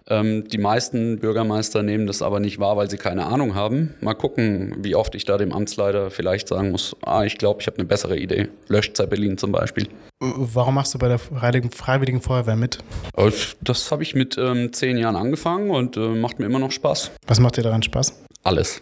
Ähm, 0.07 0.47
die 0.47 0.57
meisten 0.57 1.19
Bürgermeister 1.19 1.83
nehmen 1.83 2.07
das 2.07 2.21
aber 2.21 2.39
nicht 2.39 2.59
wahr, 2.59 2.77
weil 2.77 2.89
sie 2.89 2.97
keine 2.97 3.25
Ahnung 3.25 3.55
haben. 3.55 3.95
Mal 4.01 4.13
gucken, 4.13 4.75
wie 4.79 4.95
oft 4.95 5.15
ich 5.15 5.25
da 5.25 5.37
dem 5.37 5.51
Amtsleiter 5.51 6.11
vielleicht 6.11 6.47
sagen 6.47 6.71
muss, 6.71 6.95
ah, 7.03 7.23
ich 7.23 7.37
glaube, 7.37 7.61
ich 7.61 7.67
habe 7.67 7.77
eine 7.77 7.85
bessere 7.85 8.17
Idee. 8.17 8.49
Löscht 8.67 8.95
Zeppelin 8.95 9.37
zum 9.37 9.51
Beispiel. 9.51 9.87
Warum 10.19 10.75
machst 10.75 10.93
du 10.93 10.99
bei 10.99 11.09
der 11.09 11.19
Freiwilligen 11.19 12.21
Feuerwehr 12.21 12.55
mit? 12.55 12.79
Äh, 13.17 13.31
das 13.61 13.91
habe 13.91 14.03
ich 14.03 14.15
mit 14.15 14.37
ähm, 14.37 14.71
zehn 14.73 14.97
Jahren 14.97 15.15
angefangen 15.15 15.69
und 15.69 15.97
äh, 15.97 15.99
macht 15.99 16.39
mir 16.39 16.45
immer 16.45 16.59
noch 16.59 16.71
Spaß. 16.71 17.11
Was 17.27 17.39
macht 17.39 17.57
dir 17.57 17.63
daran 17.63 17.83
Spaß? 17.83 18.23
Alles. 18.43 18.81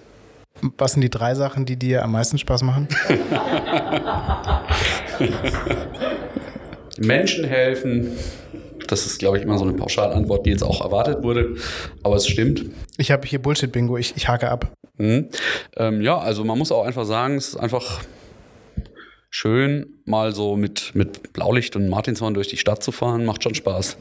Was 0.77 0.93
sind 0.93 1.01
die 1.01 1.09
drei 1.09 1.33
Sachen, 1.33 1.65
die 1.65 1.75
dir 1.75 2.03
am 2.03 2.11
meisten 2.11 2.37
Spaß 2.37 2.63
machen? 2.63 2.87
Menschen 6.99 7.45
helfen, 7.45 8.11
das 8.91 9.05
ist, 9.05 9.19
glaube 9.19 9.37
ich, 9.37 9.43
immer 9.43 9.57
so 9.57 9.63
eine 9.63 9.73
Pauschalantwort, 9.73 10.45
die 10.45 10.49
jetzt 10.49 10.63
auch 10.63 10.81
erwartet 10.81 11.23
wurde. 11.23 11.55
Aber 12.03 12.15
es 12.15 12.27
stimmt. 12.27 12.65
Ich 12.97 13.11
habe 13.11 13.25
hier 13.27 13.41
Bullshit-Bingo, 13.41 13.97
ich, 13.97 14.13
ich 14.15 14.27
hake 14.27 14.49
ab. 14.49 14.71
Mhm. 14.97 15.29
Ähm, 15.77 16.01
ja, 16.01 16.17
also 16.17 16.43
man 16.43 16.57
muss 16.57 16.71
auch 16.71 16.85
einfach 16.85 17.05
sagen, 17.05 17.35
es 17.35 17.49
ist 17.49 17.55
einfach 17.57 18.01
schön, 19.29 20.01
mal 20.05 20.33
so 20.35 20.57
mit, 20.57 20.91
mit 20.93 21.33
Blaulicht 21.33 21.75
und 21.75 21.87
Martinshorn 21.87 22.33
durch 22.33 22.49
die 22.49 22.57
Stadt 22.57 22.83
zu 22.83 22.91
fahren, 22.91 23.25
macht 23.25 23.43
schon 23.43 23.55
Spaß. 23.55 23.97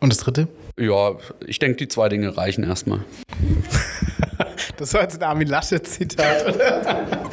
Und 0.00 0.12
das 0.12 0.18
dritte? 0.18 0.48
Ja, 0.78 1.16
ich 1.46 1.58
denke, 1.58 1.76
die 1.78 1.88
zwei 1.88 2.08
Dinge 2.08 2.36
reichen 2.36 2.64
erstmal. 2.64 3.00
das 4.76 4.92
war 4.92 5.02
jetzt 5.02 5.16
ein 5.16 5.22
Armin 5.22 5.48
Laschet-Zitat, 5.48 6.54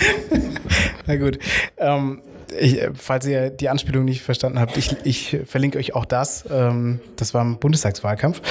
Na 1.08 1.16
gut. 1.18 1.40
Ähm, 1.78 2.22
ich, 2.60 2.80
falls 2.94 3.26
ihr 3.26 3.50
die 3.50 3.70
Anspielung 3.70 4.06
nicht 4.06 4.22
verstanden 4.22 4.60
habt, 4.60 4.78
ich, 4.78 4.96
ich 5.04 5.40
verlinke 5.46 5.78
euch 5.78 5.96
auch 5.96 6.06
das. 6.06 6.46
Ähm, 6.52 7.00
das 7.16 7.34
war 7.34 7.42
im 7.42 7.58
Bundestagswahlkampf. 7.58 8.42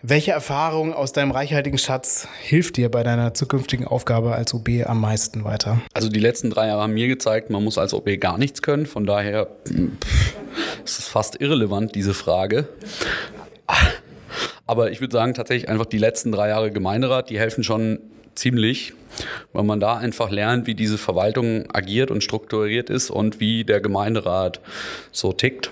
Welche 0.00 0.30
Erfahrung 0.30 0.94
aus 0.94 1.12
deinem 1.12 1.32
reichhaltigen 1.32 1.76
Schatz 1.76 2.28
hilft 2.40 2.76
dir 2.76 2.88
bei 2.88 3.02
deiner 3.02 3.34
zukünftigen 3.34 3.84
Aufgabe 3.84 4.32
als 4.32 4.54
OB 4.54 4.68
am 4.84 5.00
meisten 5.00 5.42
weiter? 5.42 5.80
Also 5.92 6.08
die 6.08 6.20
letzten 6.20 6.50
drei 6.50 6.68
Jahre 6.68 6.82
haben 6.82 6.94
mir 6.94 7.08
gezeigt, 7.08 7.50
man 7.50 7.64
muss 7.64 7.78
als 7.78 7.92
OB 7.92 8.20
gar 8.20 8.38
nichts 8.38 8.62
können. 8.62 8.86
Von 8.86 9.06
daher 9.06 9.48
ist 10.84 11.00
es 11.00 11.08
fast 11.08 11.40
irrelevant, 11.40 11.96
diese 11.96 12.14
Frage. 12.14 12.68
Aber 14.66 14.92
ich 14.92 15.00
würde 15.00 15.14
sagen, 15.14 15.34
tatsächlich 15.34 15.68
einfach 15.68 15.86
die 15.86 15.98
letzten 15.98 16.30
drei 16.30 16.50
Jahre 16.50 16.70
Gemeinderat, 16.70 17.28
die 17.28 17.38
helfen 17.40 17.64
schon 17.64 17.98
ziemlich, 18.38 18.94
weil 19.52 19.64
man 19.64 19.80
da 19.80 19.96
einfach 19.96 20.30
lernt, 20.30 20.66
wie 20.66 20.74
diese 20.74 20.98
Verwaltung 20.98 21.70
agiert 21.72 22.10
und 22.10 22.22
strukturiert 22.22 22.90
ist 22.90 23.10
und 23.10 23.40
wie 23.40 23.64
der 23.64 23.80
Gemeinderat 23.80 24.60
so 25.12 25.32
tickt. 25.32 25.70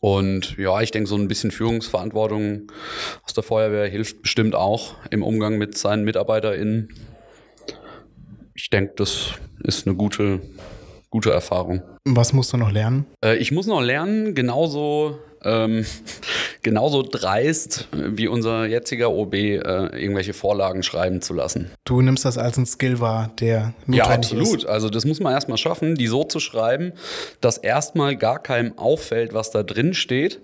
Und 0.00 0.56
ja, 0.56 0.80
ich 0.80 0.90
denke, 0.90 1.08
so 1.08 1.16
ein 1.16 1.28
bisschen 1.28 1.50
Führungsverantwortung 1.50 2.70
aus 3.24 3.34
der 3.34 3.42
Feuerwehr 3.42 3.88
hilft 3.88 4.22
bestimmt 4.22 4.54
auch 4.54 4.94
im 5.10 5.22
Umgang 5.22 5.58
mit 5.58 5.76
seinen 5.76 6.04
MitarbeiterInnen. 6.04 6.94
Ich 8.54 8.70
denke, 8.70 8.92
das 8.96 9.32
ist 9.64 9.86
eine 9.86 9.96
gute, 9.96 10.40
gute 11.10 11.30
Erfahrung. 11.30 11.82
Was 12.04 12.32
musst 12.32 12.52
du 12.52 12.56
noch 12.56 12.70
lernen? 12.70 13.06
Äh, 13.24 13.36
ich 13.36 13.50
muss 13.50 13.66
noch 13.66 13.80
lernen, 13.80 14.34
genauso 14.34 15.18
ähm, 15.44 15.84
genauso 16.62 17.02
dreist 17.02 17.88
wie 17.92 18.28
unser 18.28 18.66
jetziger 18.66 19.10
OB 19.10 19.34
äh, 19.34 19.56
irgendwelche 19.58 20.34
Vorlagen 20.34 20.82
schreiben 20.82 21.22
zu 21.22 21.34
lassen. 21.34 21.70
Du 21.84 22.00
nimmst 22.00 22.24
das 22.24 22.38
als 22.38 22.56
ein 22.56 22.66
Skill 22.66 23.00
wahr, 23.00 23.30
der 23.40 23.74
Ja, 23.86 24.04
absolut. 24.04 24.58
Ist. 24.58 24.66
Also 24.66 24.88
das 24.88 25.04
muss 25.04 25.20
man 25.20 25.32
erstmal 25.32 25.58
schaffen, 25.58 25.94
die 25.94 26.06
so 26.06 26.24
zu 26.24 26.40
schreiben, 26.40 26.92
dass 27.40 27.58
erstmal 27.58 28.16
gar 28.16 28.38
keinem 28.38 28.76
auffällt, 28.78 29.34
was 29.34 29.50
da 29.50 29.62
drin 29.62 29.94
steht. 29.94 30.40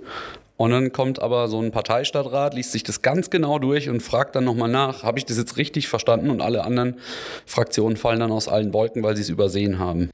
Und 0.57 0.70
dann 0.70 0.92
kommt 0.92 1.20
aber 1.20 1.48
so 1.48 1.61
ein 1.61 1.72
Parteistadtrat, 1.72 2.54
liest 2.54 2.70
sich 2.72 2.85
das 2.85 3.02
ganz 3.02 3.28
genau 3.28 3.59
durch 3.59 3.88
und 3.88 4.02
fragt 4.02 4.37
dann 4.37 4.44
nochmal 4.44 4.68
nach, 4.68 5.02
habe 5.02 5.18
ich 5.18 5.24
das 5.24 5.37
jetzt 5.37 5.57
richtig 5.57 5.88
verstanden? 5.88 6.30
Und 6.30 6.40
alle 6.40 6.62
anderen 6.62 6.96
Fraktionen 7.44 7.96
fallen 7.96 8.20
dann 8.20 8.30
aus 8.30 8.46
allen 8.46 8.72
Wolken, 8.72 9.02
weil 9.02 9.16
sie 9.16 9.22
es 9.22 9.30
übersehen 9.30 9.80
haben. 9.80 10.11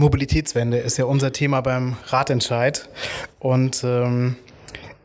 Mobilitätswende 0.00 0.78
ist 0.78 0.96
ja 0.96 1.04
unser 1.04 1.30
Thema 1.30 1.60
beim 1.60 1.96
Ratentscheid. 2.06 2.88
Und 3.38 3.84
ähm, 3.84 4.36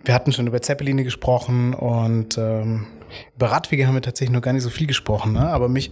wir 0.06 0.14
hatten 0.14 0.32
schon 0.32 0.48
über 0.48 0.62
Zeppeline 0.62 1.04
gesprochen 1.04 1.74
und 1.74 2.38
ähm, 2.38 2.88
über 3.36 3.48
Radwege 3.48 3.88
haben 3.88 3.96
wir 3.96 4.02
tatsächlich 4.02 4.34
noch 4.34 4.42
gar 4.42 4.54
nicht 4.54 4.64
so 4.64 4.70
viel 4.70 4.88
gesprochen. 4.88 5.34
Ne? 5.34 5.48
Aber 5.50 5.68
mich, 5.68 5.92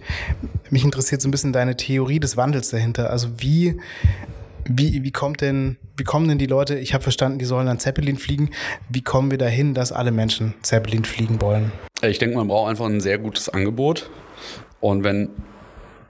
mich 0.70 0.84
interessiert 0.84 1.20
so 1.20 1.28
ein 1.28 1.30
bisschen 1.30 1.52
deine 1.52 1.76
Theorie 1.76 2.18
des 2.18 2.38
Wandels 2.38 2.70
dahinter. 2.70 3.10
Also 3.10 3.28
wie, 3.36 3.78
wie, 4.64 5.04
wie 5.04 5.12
kommt 5.12 5.42
denn, 5.42 5.76
wie 5.98 6.04
kommen 6.04 6.26
denn 6.26 6.38
die 6.38 6.46
Leute, 6.46 6.78
ich 6.78 6.94
habe 6.94 7.02
verstanden, 7.02 7.38
die 7.38 7.44
sollen 7.44 7.68
an 7.68 7.78
Zeppelin 7.78 8.16
fliegen. 8.16 8.50
Wie 8.88 9.02
kommen 9.02 9.30
wir 9.30 9.38
dahin, 9.38 9.74
dass 9.74 9.92
alle 9.92 10.12
Menschen 10.12 10.54
Zeppelin 10.62 11.04
fliegen 11.04 11.42
wollen? 11.42 11.72
Ich 12.00 12.18
denke, 12.18 12.36
man 12.36 12.48
braucht 12.48 12.70
einfach 12.70 12.86
ein 12.86 13.02
sehr 13.02 13.18
gutes 13.18 13.50
Angebot. 13.50 14.08
Und 14.80 15.04
wenn, 15.04 15.28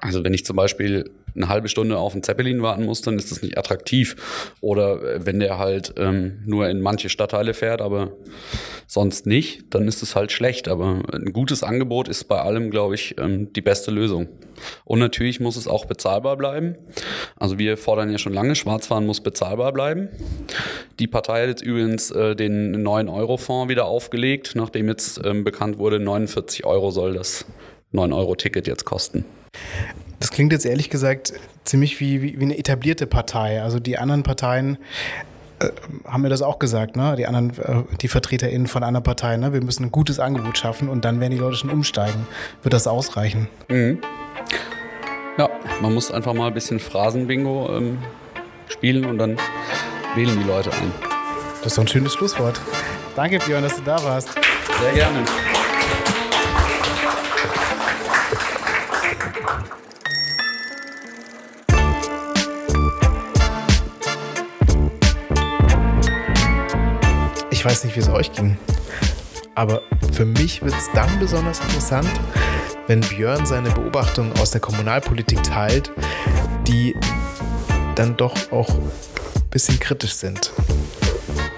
also 0.04 0.22
wenn 0.22 0.34
ich 0.34 0.44
zum 0.44 0.56
Beispiel 0.56 1.10
eine 1.34 1.48
halbe 1.48 1.68
Stunde 1.68 1.96
auf 1.96 2.12
einen 2.12 2.22
Zeppelin 2.22 2.60
warten 2.60 2.84
muss, 2.84 3.00
dann 3.00 3.18
ist 3.18 3.30
das 3.30 3.40
nicht 3.40 3.56
attraktiv. 3.56 4.54
Oder 4.60 5.02
äh, 5.02 5.26
wenn 5.26 5.40
der 5.40 5.58
halt 5.58 5.94
ähm, 5.96 6.42
nur 6.44 6.68
in 6.68 6.82
manche 6.82 7.08
Stadtteile 7.08 7.54
fährt, 7.54 7.80
aber 7.80 8.12
sonst 8.86 9.26
nicht, 9.26 9.64
dann 9.70 9.88
ist 9.88 10.02
es 10.02 10.14
halt 10.14 10.30
schlecht. 10.30 10.68
Aber 10.68 11.00
ein 11.10 11.32
gutes 11.32 11.62
Angebot 11.62 12.08
ist 12.08 12.24
bei 12.24 12.38
allem, 12.38 12.70
glaube 12.70 12.94
ich, 12.94 13.16
ähm, 13.18 13.50
die 13.54 13.62
beste 13.62 13.90
Lösung. 13.90 14.28
Und 14.84 14.98
natürlich 14.98 15.40
muss 15.40 15.56
es 15.56 15.66
auch 15.66 15.86
bezahlbar 15.86 16.36
bleiben. 16.36 16.76
Also 17.36 17.58
wir 17.58 17.78
fordern 17.78 18.10
ja 18.10 18.18
schon 18.18 18.34
lange, 18.34 18.54
Schwarzfahren 18.54 19.06
muss 19.06 19.22
bezahlbar 19.22 19.72
bleiben. 19.72 20.10
Die 21.00 21.06
Partei 21.06 21.40
hat 21.40 21.48
jetzt 21.48 21.62
übrigens 21.62 22.10
äh, 22.10 22.36
den 22.36 22.86
9-Euro-Fonds 22.86 23.70
wieder 23.70 23.86
aufgelegt, 23.86 24.52
nachdem 24.54 24.88
jetzt 24.88 25.18
ähm, 25.24 25.44
bekannt 25.44 25.78
wurde, 25.78 25.98
49 25.98 26.66
Euro 26.66 26.90
soll 26.90 27.14
das 27.14 27.46
9-Euro-Ticket 27.94 28.66
jetzt 28.66 28.84
kosten. 28.84 29.24
Das 30.20 30.30
klingt 30.30 30.52
jetzt 30.52 30.64
ehrlich 30.64 30.90
gesagt 30.90 31.34
ziemlich 31.64 32.00
wie, 32.00 32.22
wie, 32.22 32.38
wie 32.38 32.44
eine 32.44 32.58
etablierte 32.58 33.06
Partei. 33.06 33.62
Also 33.62 33.78
die 33.78 33.98
anderen 33.98 34.22
Parteien 34.22 34.78
äh, 35.60 35.68
haben 36.06 36.22
mir 36.22 36.28
das 36.28 36.42
auch 36.42 36.58
gesagt, 36.58 36.96
ne? 36.96 37.14
Die 37.16 37.26
anderen, 37.26 37.50
äh, 37.58 37.96
die 38.00 38.08
VertreterInnen 38.08 38.66
von 38.66 38.82
einer 38.82 39.00
Partei, 39.00 39.36
ne? 39.36 39.52
Wir 39.52 39.62
müssen 39.62 39.84
ein 39.84 39.92
gutes 39.92 40.18
Angebot 40.18 40.58
schaffen 40.58 40.88
und 40.88 41.04
dann 41.04 41.20
werden 41.20 41.32
die 41.32 41.38
Leute 41.38 41.56
schon 41.56 41.70
umsteigen. 41.70 42.26
Wird 42.62 42.72
das 42.72 42.86
ausreichen? 42.86 43.48
Mhm. 43.68 44.00
Ja, 45.36 45.50
man 45.80 45.92
muss 45.92 46.10
einfach 46.10 46.32
mal 46.32 46.48
ein 46.48 46.54
bisschen 46.54 46.78
Phrasenbingo 46.78 47.76
ähm, 47.76 47.98
spielen 48.68 49.04
und 49.04 49.18
dann 49.18 49.36
wählen 50.14 50.38
die 50.38 50.46
Leute 50.46 50.70
ein. 50.72 50.92
Das 51.58 51.72
ist 51.72 51.78
doch 51.78 51.84
ein 51.84 51.88
schönes 51.88 52.14
Schlusswort. 52.14 52.60
Danke, 53.16 53.38
Björn, 53.38 53.62
dass 53.62 53.76
du 53.76 53.82
da 53.82 54.02
warst. 54.02 54.30
Sehr 54.80 54.92
gerne. 54.92 55.24
Ich 67.64 67.70
weiß 67.70 67.84
nicht, 67.84 67.96
wie 67.96 68.00
es 68.00 68.10
euch 68.10 68.30
ging. 68.30 68.58
Aber 69.54 69.80
für 70.12 70.26
mich 70.26 70.60
wird 70.60 70.74
es 70.74 70.90
dann 70.92 71.18
besonders 71.18 71.60
interessant, 71.60 72.10
wenn 72.88 73.00
Björn 73.00 73.46
seine 73.46 73.70
Beobachtungen 73.70 74.34
aus 74.38 74.50
der 74.50 74.60
Kommunalpolitik 74.60 75.42
teilt, 75.42 75.90
die 76.68 76.94
dann 77.94 78.18
doch 78.18 78.52
auch 78.52 78.68
ein 78.68 79.48
bisschen 79.48 79.80
kritisch 79.80 80.12
sind. 80.12 80.52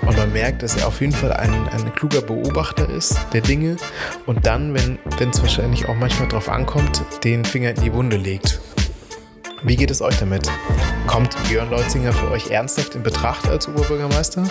Und 0.03 0.16
man 0.16 0.33
merkt, 0.33 0.62
dass 0.62 0.77
er 0.77 0.87
auf 0.87 1.01
jeden 1.01 1.12
Fall 1.12 1.33
ein, 1.33 1.53
ein 1.71 1.92
kluger 1.97 2.21
Beobachter 2.21 2.88
ist 2.88 3.19
der 3.33 3.40
Dinge 3.40 3.77
und 4.27 4.47
dann, 4.47 4.75
wenn 4.75 5.01
es 5.29 5.42
wahrscheinlich 5.42 5.88
auch 5.88 5.97
manchmal 5.97 6.29
darauf 6.29 6.49
ankommt, 6.49 7.03
den 7.25 7.45
Finger 7.45 7.71
in 7.71 7.83
die 7.83 7.92
Wunde 7.92 8.16
legt. 8.16 8.61
Wie 9.64 9.75
geht 9.75 9.90
es 9.90 10.01
euch 10.01 10.16
damit? 10.19 10.49
Kommt 11.09 11.37
Björn 11.49 11.69
Leutzinger 11.69 12.12
für 12.12 12.31
euch 12.31 12.53
ernsthaft 12.53 12.95
in 12.95 13.03
Betracht 13.03 13.49
als 13.49 13.66
Oberbürgermeister? 13.66 14.45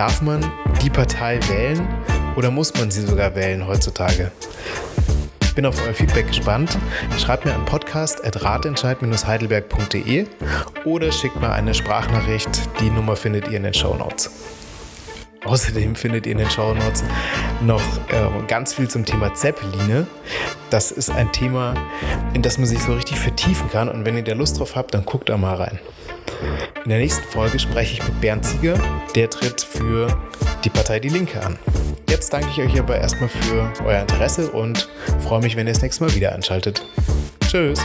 Darf 0.00 0.22
man 0.22 0.40
die 0.82 0.88
Partei 0.88 1.38
wählen 1.50 1.86
oder 2.34 2.50
muss 2.50 2.72
man 2.72 2.90
sie 2.90 3.02
sogar 3.02 3.34
wählen 3.34 3.66
heutzutage? 3.66 4.32
Ich 5.42 5.54
bin 5.54 5.66
auf 5.66 5.76
euer 5.86 5.92
Feedback 5.92 6.26
gespannt. 6.26 6.78
Schreibt 7.18 7.44
mir 7.44 7.52
an 7.52 7.66
podcast.ratentscheid-heidelberg.de 7.66 10.26
oder 10.86 11.12
schickt 11.12 11.38
mir 11.38 11.52
eine 11.52 11.74
Sprachnachricht. 11.74 12.48
Die 12.80 12.88
Nummer 12.88 13.14
findet 13.14 13.48
ihr 13.48 13.58
in 13.58 13.64
den 13.64 13.74
Show 13.74 13.94
Notes. 13.94 14.30
Außerdem 15.44 15.94
findet 15.94 16.24
ihr 16.24 16.32
in 16.32 16.38
den 16.38 16.48
Show 16.48 16.72
Notes 16.72 17.04
noch 17.60 17.82
äh, 18.08 18.30
ganz 18.48 18.72
viel 18.72 18.88
zum 18.88 19.04
Thema 19.04 19.34
Zeppeline. 19.34 20.06
Das 20.70 20.92
ist 20.92 21.10
ein 21.10 21.30
Thema, 21.30 21.74
in 22.32 22.40
das 22.40 22.56
man 22.56 22.66
sich 22.66 22.78
so 22.78 22.94
richtig 22.94 23.18
vertiefen 23.18 23.68
kann. 23.70 23.90
Und 23.90 24.06
wenn 24.06 24.16
ihr 24.16 24.24
da 24.24 24.32
Lust 24.32 24.60
drauf 24.60 24.76
habt, 24.76 24.94
dann 24.94 25.04
guckt 25.04 25.28
da 25.28 25.36
mal 25.36 25.56
rein. 25.56 25.78
In 26.84 26.90
der 26.90 26.98
nächsten 26.98 27.24
Folge 27.24 27.58
spreche 27.58 27.94
ich 27.94 28.08
mit 28.08 28.20
Bernd 28.20 28.44
Zieger. 28.44 28.74
Der 29.14 29.28
tritt 29.28 29.60
für 29.60 30.08
die 30.64 30.70
Partei 30.70 31.00
Die 31.00 31.08
Linke 31.08 31.42
an. 31.42 31.58
Jetzt 32.08 32.32
danke 32.32 32.48
ich 32.50 32.60
euch 32.60 32.78
aber 32.78 32.96
erstmal 32.96 33.28
für 33.28 33.72
euer 33.84 34.00
Interesse 34.00 34.50
und 34.50 34.88
freue 35.20 35.40
mich, 35.40 35.56
wenn 35.56 35.66
ihr 35.66 35.72
das 35.72 35.82
nächste 35.82 36.04
Mal 36.04 36.14
wieder 36.14 36.34
anschaltet. 36.34 36.84
Tschüss. 37.48 37.80